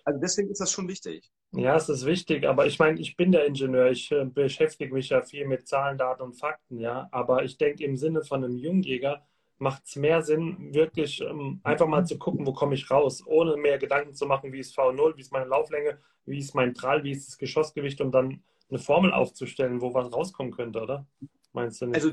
Also 0.04 0.20
deswegen 0.20 0.50
ist 0.50 0.60
das 0.60 0.72
schon 0.72 0.88
wichtig. 0.88 1.30
Ja, 1.52 1.76
es 1.76 1.90
ist 1.90 2.06
wichtig, 2.06 2.48
aber 2.48 2.66
ich 2.68 2.80
meine, 2.80 3.00
ich 3.00 3.16
bin 3.16 3.32
der 3.32 3.46
Ingenieur, 3.46 3.90
ich 3.90 4.12
äh, 4.12 4.26
beschäftige 4.26 4.94
mich 4.94 5.10
ja 5.10 5.22
viel 5.22 5.46
mit 5.48 5.68
Zahlen, 5.68 5.98
Daten 5.98 6.22
und 6.22 6.34
Fakten, 6.34 6.80
ja, 6.80 7.08
aber 7.12 7.44
ich 7.44 7.58
denke 7.58 7.84
im 7.84 7.98
Sinne 7.98 8.24
von 8.24 8.44
einem 8.44 8.58
Jungjäger, 8.58 9.28
macht 9.60 9.84
es 9.86 9.96
mehr 9.96 10.24
Sinn, 10.24 10.74
wirklich 10.74 11.22
ähm, 11.22 11.60
einfach 11.64 11.88
mal 11.88 12.06
zu 12.06 12.18
gucken, 12.18 12.46
wo 12.46 12.54
komme 12.54 12.76
ich 12.76 12.90
raus, 12.90 13.24
ohne 13.26 13.58
mehr 13.58 13.78
Gedanken 13.78 14.14
zu 14.14 14.26
machen, 14.26 14.52
wie 14.52 14.60
ist 14.60 14.78
V0, 14.78 15.16
wie 15.18 15.22
ist 15.22 15.32
meine 15.32 15.46
Lauflänge, 15.46 16.00
wie 16.26 16.40
ist 16.40 16.56
mein 16.56 16.74
Trall, 16.74 17.04
wie 17.04 17.12
ist 17.12 17.28
das 17.28 17.38
Geschossgewicht, 17.38 18.00
um 18.02 18.12
dann 18.12 18.44
eine 18.70 18.80
Formel 18.80 19.12
aufzustellen, 19.12 19.82
wo 19.82 19.94
was 19.94 20.12
rauskommen 20.12 20.54
könnte, 20.54 20.82
oder? 20.82 21.06
Meinst 21.52 21.82
du 21.82 21.88
nicht? 21.88 21.96
Also 21.96 22.12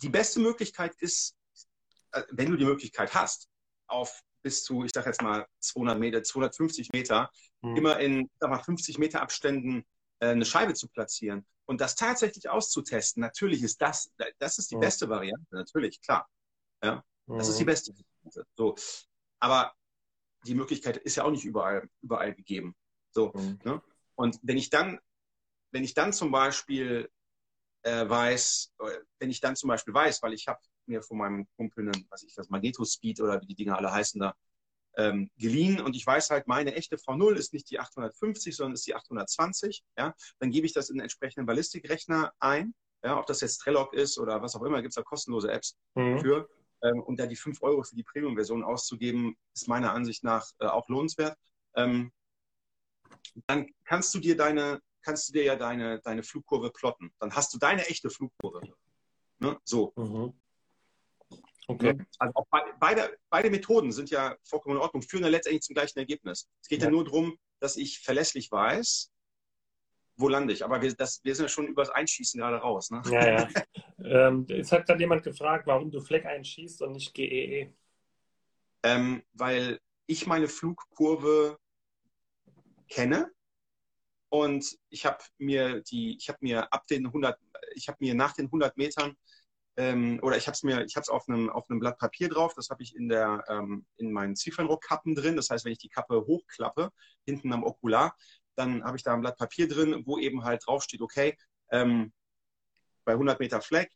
die 0.00 0.08
beste 0.08 0.40
Möglichkeit 0.40 0.94
ist, 1.00 1.36
äh, 2.12 2.22
wenn 2.30 2.50
du 2.50 2.56
die 2.56 2.64
Möglichkeit 2.64 3.14
hast, 3.14 3.48
auf 3.86 4.22
bis 4.42 4.64
zu, 4.64 4.84
ich 4.84 4.90
sage 4.92 5.08
jetzt 5.08 5.22
mal 5.22 5.46
200 5.60 5.98
Meter, 5.98 6.22
250 6.22 6.92
Meter, 6.92 7.30
hm. 7.62 7.76
immer 7.76 8.00
in 8.00 8.30
sag 8.40 8.50
mal, 8.50 8.58
50 8.58 8.98
Meter 8.98 9.22
Abständen 9.22 9.84
äh, 10.20 10.28
eine 10.28 10.44
Scheibe 10.44 10.74
zu 10.74 10.88
platzieren 10.88 11.46
und 11.72 11.80
das 11.80 11.94
tatsächlich 11.94 12.50
auszutesten, 12.50 13.22
natürlich 13.22 13.62
ist 13.62 13.80
das, 13.80 14.12
das 14.38 14.58
ist 14.58 14.70
die 14.70 14.74
ja. 14.74 14.80
beste 14.80 15.08
Variante, 15.08 15.46
natürlich, 15.54 16.02
klar. 16.02 16.28
Ja, 16.84 17.02
das 17.26 17.48
ist 17.48 17.58
die 17.58 17.62
mhm. 17.62 17.66
beste. 17.66 17.94
So. 18.54 18.74
Aber 19.40 19.72
die 20.44 20.54
Möglichkeit 20.54 20.98
ist 20.98 21.16
ja 21.16 21.24
auch 21.24 21.30
nicht 21.30 21.46
überall, 21.46 21.88
überall 22.02 22.34
gegeben. 22.34 22.76
So, 23.10 23.32
mhm. 23.34 23.58
ne? 23.64 23.82
Und 24.16 24.38
wenn 24.42 24.58
ich 24.58 24.68
dann, 24.68 25.00
wenn 25.70 25.82
ich 25.82 25.94
dann 25.94 26.12
zum 26.12 26.30
Beispiel 26.30 27.10
äh, 27.84 28.06
weiß, 28.06 28.74
wenn 29.18 29.30
ich 29.30 29.40
dann 29.40 29.56
zum 29.56 29.68
Beispiel 29.68 29.94
weiß, 29.94 30.22
weil 30.22 30.34
ich 30.34 30.48
habe 30.48 30.60
mir 30.84 31.00
von 31.00 31.16
meinem 31.16 31.48
Kumpel 31.56 31.86
einen, 31.88 32.06
was 32.10 32.22
ich 32.22 32.34
das, 32.34 32.50
Magneto 32.50 32.84
Speed 32.84 33.22
oder 33.22 33.40
wie 33.40 33.46
die 33.46 33.54
Dinge 33.54 33.78
alle 33.78 33.90
heißen 33.90 34.20
da, 34.20 34.34
ähm, 34.96 35.30
geliehen 35.36 35.80
und 35.80 35.96
ich 35.96 36.06
weiß 36.06 36.30
halt, 36.30 36.46
meine 36.46 36.74
echte 36.74 36.96
V0 36.96 37.34
ist 37.34 37.52
nicht 37.52 37.70
die 37.70 37.80
850, 37.80 38.54
sondern 38.54 38.74
ist 38.74 38.86
die 38.86 38.94
820, 38.94 39.82
ja, 39.98 40.14
dann 40.38 40.50
gebe 40.50 40.66
ich 40.66 40.72
das 40.72 40.90
in 40.90 40.96
den 40.96 41.02
entsprechenden 41.02 41.46
Ballistikrechner 41.46 42.32
ein, 42.38 42.74
ja, 43.02 43.18
ob 43.18 43.26
das 43.26 43.40
jetzt 43.40 43.58
Trelloc 43.58 43.94
ist 43.94 44.18
oder 44.18 44.42
was 44.42 44.54
auch 44.54 44.62
immer, 44.62 44.82
gibt 44.82 44.92
es 44.92 44.96
da 44.96 45.02
kostenlose 45.02 45.50
Apps 45.50 45.76
mhm. 45.94 46.20
für. 46.20 46.48
Ähm, 46.82 47.02
und 47.02 47.18
da 47.18 47.26
die 47.26 47.36
5 47.36 47.62
Euro 47.62 47.82
für 47.82 47.94
die 47.94 48.02
Premium-Version 48.02 48.64
auszugeben, 48.64 49.36
ist 49.54 49.68
meiner 49.68 49.92
Ansicht 49.92 50.24
nach 50.24 50.46
äh, 50.58 50.66
auch 50.66 50.88
lohnenswert. 50.88 51.36
Ähm, 51.74 52.12
dann 53.46 53.68
kannst 53.84 54.14
du 54.14 54.18
dir 54.18 54.36
deine, 54.36 54.80
kannst 55.02 55.28
du 55.28 55.32
dir 55.32 55.44
ja 55.44 55.56
deine, 55.56 56.00
deine 56.00 56.22
Flugkurve 56.22 56.70
plotten. 56.70 57.12
Dann 57.18 57.34
hast 57.34 57.54
du 57.54 57.58
deine 57.58 57.86
echte 57.86 58.10
Flugkurve. 58.10 58.60
Ne? 59.38 59.58
So. 59.64 59.92
Mhm. 59.96 60.34
Okay. 61.68 61.96
Also 62.18 62.34
auch 62.34 62.46
beide, 62.80 63.16
beide 63.30 63.50
Methoden 63.50 63.92
sind 63.92 64.10
ja 64.10 64.36
vollkommen 64.42 64.76
in 64.76 64.82
Ordnung, 64.82 65.02
führen 65.02 65.22
ja 65.22 65.28
letztendlich 65.28 65.62
zum 65.62 65.74
gleichen 65.74 65.98
Ergebnis. 65.98 66.48
Es 66.60 66.68
geht 66.68 66.80
ja, 66.80 66.86
ja 66.86 66.90
nur 66.90 67.04
darum, 67.04 67.38
dass 67.60 67.76
ich 67.76 68.00
verlässlich 68.00 68.50
weiß, 68.50 69.12
wo 70.16 70.28
lande 70.28 70.52
ich. 70.52 70.64
Aber 70.64 70.82
wir, 70.82 70.92
das, 70.94 71.20
wir 71.22 71.34
sind 71.34 71.44
ja 71.44 71.48
schon 71.48 71.68
übers 71.68 71.90
Einschießen 71.90 72.40
gerade 72.40 72.56
raus. 72.56 72.90
Ne? 72.90 73.02
Ja, 73.06 73.26
ja. 73.26 73.48
ähm, 74.28 74.46
es 74.48 74.72
hat 74.72 74.86
gerade 74.86 75.00
jemand 75.00 75.22
gefragt, 75.22 75.66
warum 75.66 75.90
du 75.90 76.00
Fleck 76.00 76.26
einschießt 76.26 76.82
und 76.82 76.92
nicht 76.92 77.14
GEE. 77.14 77.62
E. 77.62 77.74
Ähm, 78.82 79.22
weil 79.32 79.78
ich 80.06 80.26
meine 80.26 80.48
Flugkurve 80.48 81.58
kenne 82.88 83.30
und 84.28 84.76
ich 84.90 85.06
habe 85.06 85.22
mir 85.38 85.82
die, 85.82 86.16
ich 86.16 86.28
habe 86.28 86.38
mir 86.40 86.72
ab 86.72 86.86
den 86.88 87.06
100, 87.06 87.38
ich 87.74 87.88
habe 87.88 87.98
mir 88.00 88.14
nach 88.14 88.32
den 88.32 88.46
100 88.46 88.76
Metern 88.76 89.16
ähm, 89.76 90.18
oder 90.22 90.36
ich 90.36 90.46
habe 90.46 90.54
es 90.54 90.62
mir, 90.62 90.84
ich 90.84 90.96
habe 90.96 91.02
es 91.02 91.08
auf 91.08 91.28
einem 91.28 91.48
auf 91.48 91.68
einem 91.70 91.80
Blatt 91.80 91.98
Papier 91.98 92.28
drauf. 92.28 92.54
Das 92.54 92.68
habe 92.68 92.82
ich 92.82 92.94
in 92.94 93.08
der 93.08 93.44
ähm, 93.48 93.86
in 93.96 94.12
meinen 94.12 94.36
Ziffernrohrkappen 94.36 95.14
drin. 95.14 95.36
Das 95.36 95.50
heißt, 95.50 95.64
wenn 95.64 95.72
ich 95.72 95.78
die 95.78 95.88
Kappe 95.88 96.26
hochklappe 96.26 96.90
hinten 97.24 97.52
am 97.52 97.64
Okular, 97.64 98.14
dann 98.54 98.84
habe 98.84 98.96
ich 98.96 99.02
da 99.02 99.14
ein 99.14 99.20
Blatt 99.20 99.38
Papier 99.38 99.68
drin, 99.68 100.02
wo 100.04 100.18
eben 100.18 100.44
halt 100.44 100.66
draufsteht, 100.66 101.00
okay, 101.00 101.36
ähm, 101.70 102.12
bei 103.04 103.12
100 103.12 103.40
Meter 103.40 103.60
Fleck, 103.60 103.90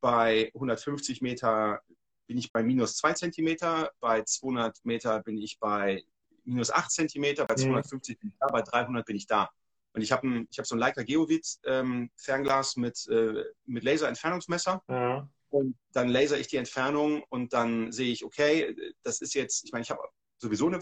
bei 0.00 0.50
150 0.54 1.20
Meter 1.20 1.82
bin 2.26 2.38
ich 2.38 2.52
bei 2.52 2.62
minus 2.62 2.96
2 2.96 3.14
Zentimeter, 3.14 3.90
bei 4.00 4.22
200 4.22 4.84
Meter 4.84 5.22
bin 5.22 5.38
ich 5.38 5.58
bei 5.58 6.04
minus 6.44 6.70
8 6.70 6.90
Zentimeter, 6.90 7.46
bei 7.46 7.54
250 7.54 8.16
mhm. 8.16 8.20
bin 8.20 8.30
ich 8.30 8.38
da, 8.38 8.46
bei 8.48 8.62
300 8.62 9.06
bin 9.06 9.16
ich 9.16 9.26
da. 9.26 9.50
Und 9.94 10.02
ich 10.02 10.12
habe 10.12 10.46
hab 10.56 10.66
so 10.66 10.74
ein 10.74 10.78
Leica 10.78 11.02
Geovid 11.02 11.46
ähm, 11.64 12.10
Fernglas 12.16 12.76
mit, 12.76 13.06
äh, 13.08 13.44
mit 13.64 13.84
Laserentfernungsmesser. 13.84 14.82
Ja. 14.88 15.28
Und 15.50 15.78
dann 15.92 16.08
laser 16.08 16.38
ich 16.38 16.48
die 16.48 16.58
Entfernung 16.58 17.22
und 17.30 17.52
dann 17.54 17.90
sehe 17.90 18.12
ich, 18.12 18.24
okay, 18.24 18.76
das 19.02 19.20
ist 19.20 19.34
jetzt, 19.34 19.64
ich 19.64 19.72
meine, 19.72 19.82
ich 19.82 19.90
habe 19.90 20.00
sowieso 20.36 20.66
eine, 20.66 20.80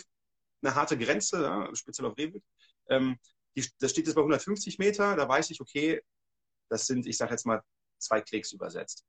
eine, 0.62 0.74
harte 0.74 0.98
Grenze, 0.98 1.42
ja, 1.42 1.74
speziell 1.74 2.06
auf 2.08 2.18
Rehwild. 2.18 2.42
Ähm, 2.88 3.16
die, 3.56 3.64
das 3.78 3.92
steht 3.92 4.06
jetzt 4.06 4.16
bei 4.16 4.20
150 4.20 4.78
Meter, 4.78 5.14
da 5.14 5.28
weiß 5.28 5.50
ich, 5.50 5.60
okay, 5.60 6.02
das 6.68 6.86
sind, 6.86 7.06
ich 7.06 7.16
sage 7.16 7.30
jetzt 7.30 7.46
mal, 7.46 7.62
zwei 7.98 8.20
Klicks 8.20 8.52
übersetzt. 8.52 9.06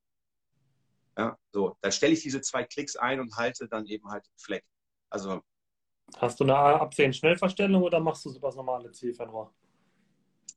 Ja, 1.18 1.36
so, 1.52 1.76
dann 1.82 1.92
stelle 1.92 2.14
ich 2.14 2.22
diese 2.22 2.42
zwei 2.42 2.64
Klicks 2.64 2.96
ein 2.96 3.20
und 3.20 3.36
halte 3.36 3.68
dann 3.68 3.88
eben 3.88 4.08
halt 4.10 4.26
Fleck. 4.38 4.64
Also. 5.10 5.42
Hast 6.18 6.40
du 6.40 6.44
eine 6.44 6.56
Absehen-Schnellverstellung 6.56 7.82
oder 7.82 8.00
machst 8.00 8.24
du 8.26 8.30
sowas 8.30 8.56
normale 8.56 8.92
Zielfernrohr? 8.92 9.54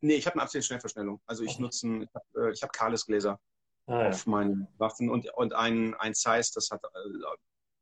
Nee, 0.00 0.14
ich 0.14 0.26
habe 0.26 0.34
eine 0.34 0.42
Absehen-Schnellverstellung. 0.42 1.20
Also 1.26 1.44
ich 1.44 1.58
nutze, 1.58 1.86
ich 1.86 2.08
habe 2.14 2.50
äh, 2.50 2.54
hab 2.54 2.72
kahles 2.72 3.06
Gläser 3.06 3.38
ah, 3.86 4.08
auf 4.08 4.24
ja. 4.24 4.30
meinen 4.30 4.68
Waffen 4.78 5.10
und, 5.10 5.28
und 5.34 5.54
ein, 5.54 5.94
ein 5.94 6.14
Size, 6.14 6.50
das 6.54 6.70
hat 6.70 6.82
äh, 6.84 6.88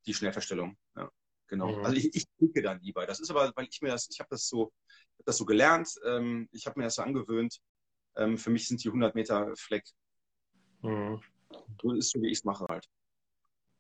die 0.07 0.15
Schnellverstellung. 0.15 0.77
Ja, 0.97 1.11
genau. 1.47 1.77
Mhm. 1.79 1.85
Also 1.85 1.97
ich, 1.97 2.15
ich 2.15 2.25
klicke 2.39 2.63
dann 2.63 2.81
lieber. 2.81 3.07
Das 3.07 3.21
ist 3.21 3.31
aber, 3.31 3.53
weil 3.55 3.69
ich 3.71 3.81
mir 3.83 3.91
das, 3.91 4.09
ich 4.11 4.19
habe 4.19 4.29
das 4.31 4.49
so, 4.49 4.73
hab 5.19 5.27
das 5.27 5.37
so 5.37 5.45
gelernt, 5.45 5.89
ähm, 6.05 6.49
ich 6.53 6.67
habe 6.67 6.79
mir 6.79 6.87
das 6.87 6.97
so 6.97 7.03
angewöhnt. 7.03 7.59
Ähm, 8.17 8.37
für 8.37 8.51
mich 8.51 8.67
sind 8.67 8.83
die 8.83 8.89
100 8.89 9.15
Meter 9.15 9.53
Fleck. 9.57 9.85
Mhm. 10.83 11.21
So 11.81 11.93
ist 11.93 12.11
so, 12.11 12.21
wie 12.21 12.29
ich 12.29 12.39
es 12.39 12.45
mache 12.45 12.67
halt. 12.69 12.87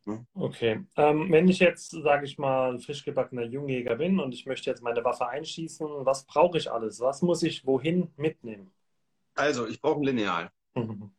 Ne? 0.08 0.26
Okay. 0.32 0.86
Ähm, 0.96 1.30
wenn 1.30 1.48
ich 1.48 1.58
jetzt, 1.58 1.90
sage 1.90 2.24
ich 2.24 2.38
mal, 2.38 2.78
frisch 2.78 3.04
gebackener 3.04 3.42
Jungjäger 3.42 3.96
bin 3.96 4.18
und 4.18 4.32
ich 4.32 4.46
möchte 4.46 4.70
jetzt 4.70 4.82
meine 4.82 5.04
Waffe 5.04 5.28
einschießen, 5.28 5.86
was 6.06 6.24
brauche 6.24 6.56
ich 6.56 6.72
alles? 6.72 7.00
Was 7.00 7.20
muss 7.20 7.42
ich 7.42 7.66
wohin 7.66 8.10
mitnehmen? 8.16 8.72
Also, 9.34 9.66
ich 9.66 9.82
brauche 9.82 10.00
ein 10.00 10.04
Lineal. 10.04 10.50
Mhm. 10.74 11.12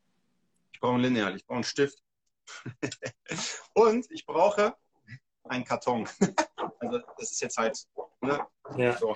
Ich 0.71 0.79
brauche 0.79 0.95
ein 0.95 1.01
Lineal, 1.01 1.35
ich 1.35 1.45
brauche 1.45 1.57
einen 1.57 1.63
Stift. 1.63 2.01
und 3.75 4.07
ich 4.09 4.25
brauche 4.25 4.75
einen 5.43 5.65
Karton. 5.65 6.09
also, 6.79 6.99
das 7.19 7.31
ist 7.31 7.41
jetzt 7.41 7.57
halt. 7.57 7.77
Ne? 8.21 8.43
Ja. 8.75 8.97
So. 8.97 9.15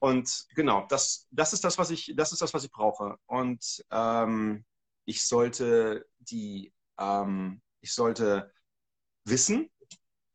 Und 0.00 0.46
genau, 0.56 0.84
das, 0.88 1.28
das 1.30 1.52
ist 1.52 1.62
das, 1.62 1.78
was 1.78 1.90
ich, 1.90 2.12
das 2.16 2.32
ist 2.32 2.42
das, 2.42 2.52
was 2.52 2.64
ich 2.64 2.72
brauche. 2.72 3.18
Und 3.26 3.84
ähm, 3.92 4.64
ich 5.04 5.24
sollte 5.24 6.06
die, 6.18 6.72
ähm, 6.98 7.62
ich 7.80 7.92
sollte 7.92 8.52
wissen, 9.24 9.70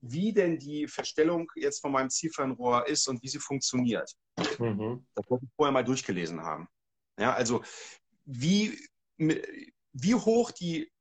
wie 0.02 0.34
denn 0.34 0.58
die 0.58 0.88
Verstellung 0.88 1.52
jetzt 1.56 1.82
von 1.82 1.92
meinem 1.92 2.10
Zielfernrohr 2.10 2.88
ist 2.88 3.08
und 3.08 3.22
wie 3.22 3.28
sie 3.28 3.40
funktioniert. 3.40 4.12
Mhm. 4.58 5.06
Das 5.16 5.30
muss 5.30 5.42
ich 5.44 5.50
vorher 5.56 5.74
mal 5.74 5.84
durchgelesen 5.84 6.42
haben. 6.42 6.68
Ja, 7.18 7.34
also 7.34 7.64
wie, 8.26 8.80
wie 9.18 10.16
hoch 10.16 10.52
die 10.52 10.92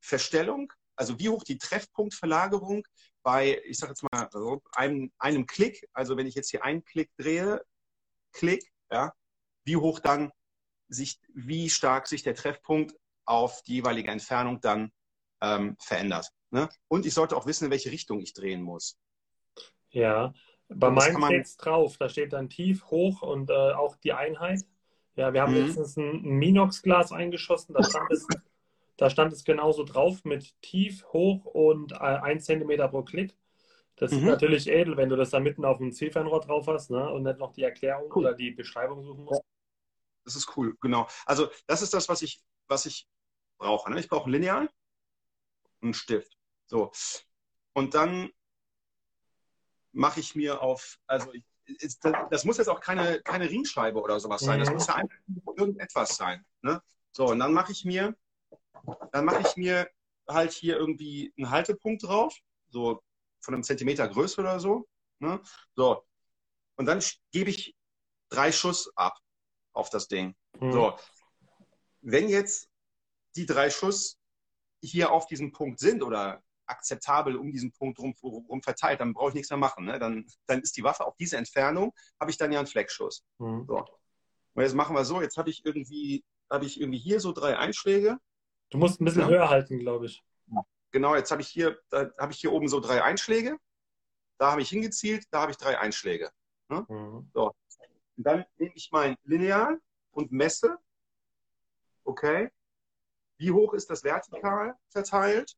Verstellung, 0.00 0.72
also 0.96 1.18
wie 1.18 1.28
hoch 1.28 1.44
die 1.44 1.58
Treffpunktverlagerung 1.58 2.86
bei, 3.22 3.60
ich 3.64 3.78
sage 3.78 3.92
jetzt 3.92 4.04
mal, 4.12 4.28
einem, 4.72 5.12
einem 5.18 5.46
Klick, 5.46 5.88
also 5.92 6.16
wenn 6.16 6.26
ich 6.26 6.34
jetzt 6.34 6.50
hier 6.50 6.62
einen 6.62 6.84
Klick 6.84 7.10
drehe, 7.16 7.64
Klick, 8.32 8.70
ja, 8.90 9.12
wie 9.64 9.76
hoch 9.76 9.98
dann 9.98 10.30
sich, 10.88 11.18
wie 11.34 11.70
stark 11.70 12.06
sich 12.06 12.22
der 12.22 12.34
Treffpunkt 12.34 12.94
auf 13.24 13.62
die 13.62 13.74
jeweilige 13.74 14.10
Entfernung 14.10 14.60
dann 14.60 14.92
ähm, 15.40 15.76
verändert. 15.80 16.30
Ne? 16.50 16.68
Und 16.88 17.06
ich 17.06 17.14
sollte 17.14 17.36
auch 17.36 17.46
wissen, 17.46 17.66
in 17.66 17.70
welche 17.70 17.90
Richtung 17.90 18.20
ich 18.20 18.32
drehen 18.32 18.62
muss. 18.62 18.98
Ja, 19.90 20.32
bei 20.68 20.90
meinem 20.90 21.22
steht 21.24 21.46
es 21.46 21.56
drauf. 21.56 21.96
Da 21.96 22.08
steht 22.08 22.32
dann 22.32 22.48
tief, 22.48 22.86
hoch 22.86 23.22
und 23.22 23.50
äh, 23.50 23.54
auch 23.72 23.96
die 23.96 24.12
Einheit. 24.12 24.60
Ja, 25.14 25.32
wir 25.32 25.42
haben 25.42 25.54
mhm. 25.54 25.66
letztens 25.66 25.96
ein 25.96 26.22
Minox-Glas 26.22 27.12
eingeschossen. 27.12 27.74
Da 27.74 27.82
stand, 27.82 28.10
es, 28.10 28.26
da 28.96 29.10
stand 29.10 29.32
es 29.32 29.44
genauso 29.44 29.84
drauf 29.84 30.24
mit 30.24 30.60
tief, 30.62 31.04
hoch 31.12 31.46
und 31.46 31.92
äh, 31.92 31.96
1 31.96 32.44
cm 32.44 32.90
pro 32.90 33.02
Klick. 33.02 33.36
Das 33.96 34.12
mhm. 34.12 34.18
ist 34.18 34.24
natürlich 34.24 34.68
edel, 34.68 34.96
wenn 34.96 35.08
du 35.08 35.16
das 35.16 35.30
da 35.30 35.40
mitten 35.40 35.64
auf 35.64 35.78
dem 35.78 35.92
Zielfernrohr 35.92 36.40
drauf 36.40 36.66
hast 36.66 36.90
ne? 36.90 37.10
und 37.10 37.22
nicht 37.22 37.38
noch 37.38 37.52
die 37.52 37.62
Erklärung 37.62 38.10
cool. 38.14 38.26
oder 38.26 38.34
die 38.34 38.50
Beschreibung 38.50 39.02
suchen 39.02 39.24
musst. 39.24 39.42
Das 40.24 40.36
ist 40.36 40.56
cool, 40.56 40.76
genau. 40.80 41.08
Also 41.24 41.48
das 41.66 41.82
ist 41.82 41.94
das, 41.94 42.08
was 42.08 42.20
ich, 42.20 42.42
was 42.68 42.84
ich 42.84 43.08
brauche. 43.58 43.90
Ne? 43.90 43.98
Ich 44.00 44.08
brauche 44.08 44.28
ein 44.28 44.32
Lineal 44.32 44.68
und 45.80 45.82
einen 45.82 45.94
Stift. 45.94 46.35
So. 46.66 46.90
Und 47.72 47.94
dann 47.94 48.30
mache 49.92 50.20
ich 50.20 50.34
mir 50.34 50.60
auf, 50.60 50.98
also 51.06 51.32
ich, 51.32 51.44
das 52.30 52.44
muss 52.44 52.58
jetzt 52.58 52.68
auch 52.68 52.80
keine, 52.80 53.20
keine 53.22 53.50
Ringscheibe 53.50 54.00
oder 54.00 54.20
sowas 54.20 54.42
sein. 54.42 54.60
Das 54.60 54.68
mhm. 54.68 54.74
muss 54.74 54.86
ja 54.86 54.94
einfach 54.94 55.16
irgendetwas 55.56 56.16
sein. 56.16 56.44
Ne? 56.62 56.80
So, 57.12 57.26
und 57.26 57.38
dann 57.38 57.52
mache 57.52 57.72
ich 57.72 57.84
mir, 57.84 58.16
dann 59.12 59.24
mache 59.24 59.40
ich 59.40 59.56
mir 59.56 59.90
halt 60.28 60.52
hier 60.52 60.76
irgendwie 60.76 61.32
einen 61.36 61.50
Haltepunkt 61.50 62.04
drauf, 62.04 62.36
so 62.68 63.02
von 63.40 63.54
einem 63.54 63.62
Zentimeter 63.62 64.08
Größe 64.08 64.40
oder 64.40 64.60
so. 64.60 64.88
Ne? 65.18 65.40
So. 65.74 66.04
Und 66.76 66.86
dann 66.86 67.02
gebe 67.32 67.50
ich 67.50 67.74
drei 68.28 68.52
Schuss 68.52 68.90
ab 68.96 69.18
auf 69.72 69.90
das 69.90 70.08
Ding. 70.08 70.36
Mhm. 70.60 70.72
So. 70.72 70.98
Wenn 72.00 72.28
jetzt 72.28 72.68
die 73.34 73.46
drei 73.46 73.70
Schuss 73.70 74.18
hier 74.82 75.10
auf 75.10 75.26
diesem 75.26 75.52
Punkt 75.52 75.80
sind 75.80 76.02
oder 76.02 76.42
akzeptabel 76.66 77.36
um 77.36 77.52
diesen 77.52 77.72
Punkt 77.72 77.98
rum, 77.98 78.14
rum 78.22 78.62
verteilt, 78.62 79.00
dann 79.00 79.12
brauche 79.12 79.30
ich 79.30 79.34
nichts 79.34 79.50
mehr 79.50 79.58
machen. 79.58 79.84
Ne? 79.86 79.98
Dann, 79.98 80.26
dann 80.46 80.60
ist 80.60 80.76
die 80.76 80.82
Waffe 80.82 81.04
auf 81.06 81.16
diese 81.16 81.36
Entfernung, 81.36 81.92
habe 82.20 82.30
ich 82.30 82.36
dann 82.36 82.52
ja 82.52 82.58
einen 82.58 82.66
Fleckschuss. 82.66 83.24
Mhm. 83.38 83.66
So. 83.66 83.84
Und 84.54 84.62
jetzt 84.62 84.74
machen 84.74 84.96
wir 84.96 85.04
so, 85.04 85.20
jetzt 85.20 85.36
habe 85.36 85.50
ich 85.50 85.64
irgendwie, 85.64 86.24
habe 86.50 86.64
ich 86.64 86.80
irgendwie 86.80 86.98
hier 86.98 87.20
so 87.20 87.32
drei 87.32 87.58
Einschläge. 87.58 88.18
Du 88.70 88.78
musst 88.78 89.00
ein 89.00 89.04
bisschen 89.04 89.22
ja. 89.22 89.28
höher 89.28 89.50
halten, 89.50 89.78
glaube 89.78 90.06
ich. 90.06 90.24
Genau, 90.92 91.14
jetzt 91.14 91.30
habe 91.30 91.42
ich 91.42 91.48
hier, 91.48 91.78
da 91.90 92.10
habe 92.18 92.32
ich 92.32 92.38
hier 92.38 92.52
oben 92.52 92.68
so 92.68 92.80
drei 92.80 93.02
Einschläge. 93.02 93.58
Da 94.38 94.52
habe 94.52 94.62
ich 94.62 94.68
hingezielt, 94.68 95.24
da 95.30 95.42
habe 95.42 95.52
ich 95.52 95.58
drei 95.58 95.78
Einschläge. 95.78 96.30
Ne? 96.68 96.86
Mhm. 96.88 97.30
So. 97.34 97.52
Und 98.16 98.26
dann 98.26 98.44
nehme 98.56 98.72
ich 98.74 98.90
mein 98.90 99.16
Lineal 99.24 99.78
und 100.12 100.32
messe. 100.32 100.78
Okay. 102.04 102.50
Wie 103.38 103.50
hoch 103.50 103.74
ist 103.74 103.90
das 103.90 104.04
vertikal 104.04 104.74
verteilt? 104.88 105.54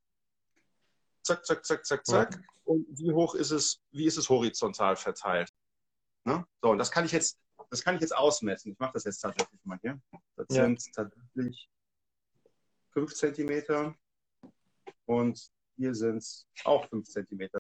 Zack, 1.29 1.45
zack, 1.45 1.67
zack, 1.67 1.85
zack, 1.85 2.07
zack. 2.07 2.35
Ja. 2.35 2.41
Und 2.65 2.87
wie 2.99 3.13
hoch 3.13 3.35
ist 3.35 3.51
es, 3.51 3.83
wie 3.91 4.07
ist 4.07 4.17
es 4.17 4.31
horizontal 4.31 4.97
verteilt? 4.97 5.53
Ne? 6.25 6.47
So, 6.63 6.71
und 6.71 6.79
das 6.79 6.91
kann 6.91 7.05
ich 7.05 7.13
jetzt, 7.13 7.39
das 7.69 7.85
kann 7.85 7.97
ich 7.97 8.01
jetzt 8.01 8.17
ausmessen. 8.17 8.73
Ich 8.73 8.79
mache 8.79 8.93
das 8.95 9.05
jetzt 9.05 9.21
tatsächlich 9.21 9.63
mal 9.65 9.79
hier. 9.83 10.01
Das 10.37 10.47
ja. 10.49 10.65
sind 10.65 10.83
tatsächlich 10.95 11.69
5 12.95 13.13
cm 13.13 13.95
und 15.05 15.51
hier 15.77 15.95
sind 15.95 16.17
es 16.17 16.47
auch 16.65 16.89
5 16.89 17.07
cm. 17.07 17.51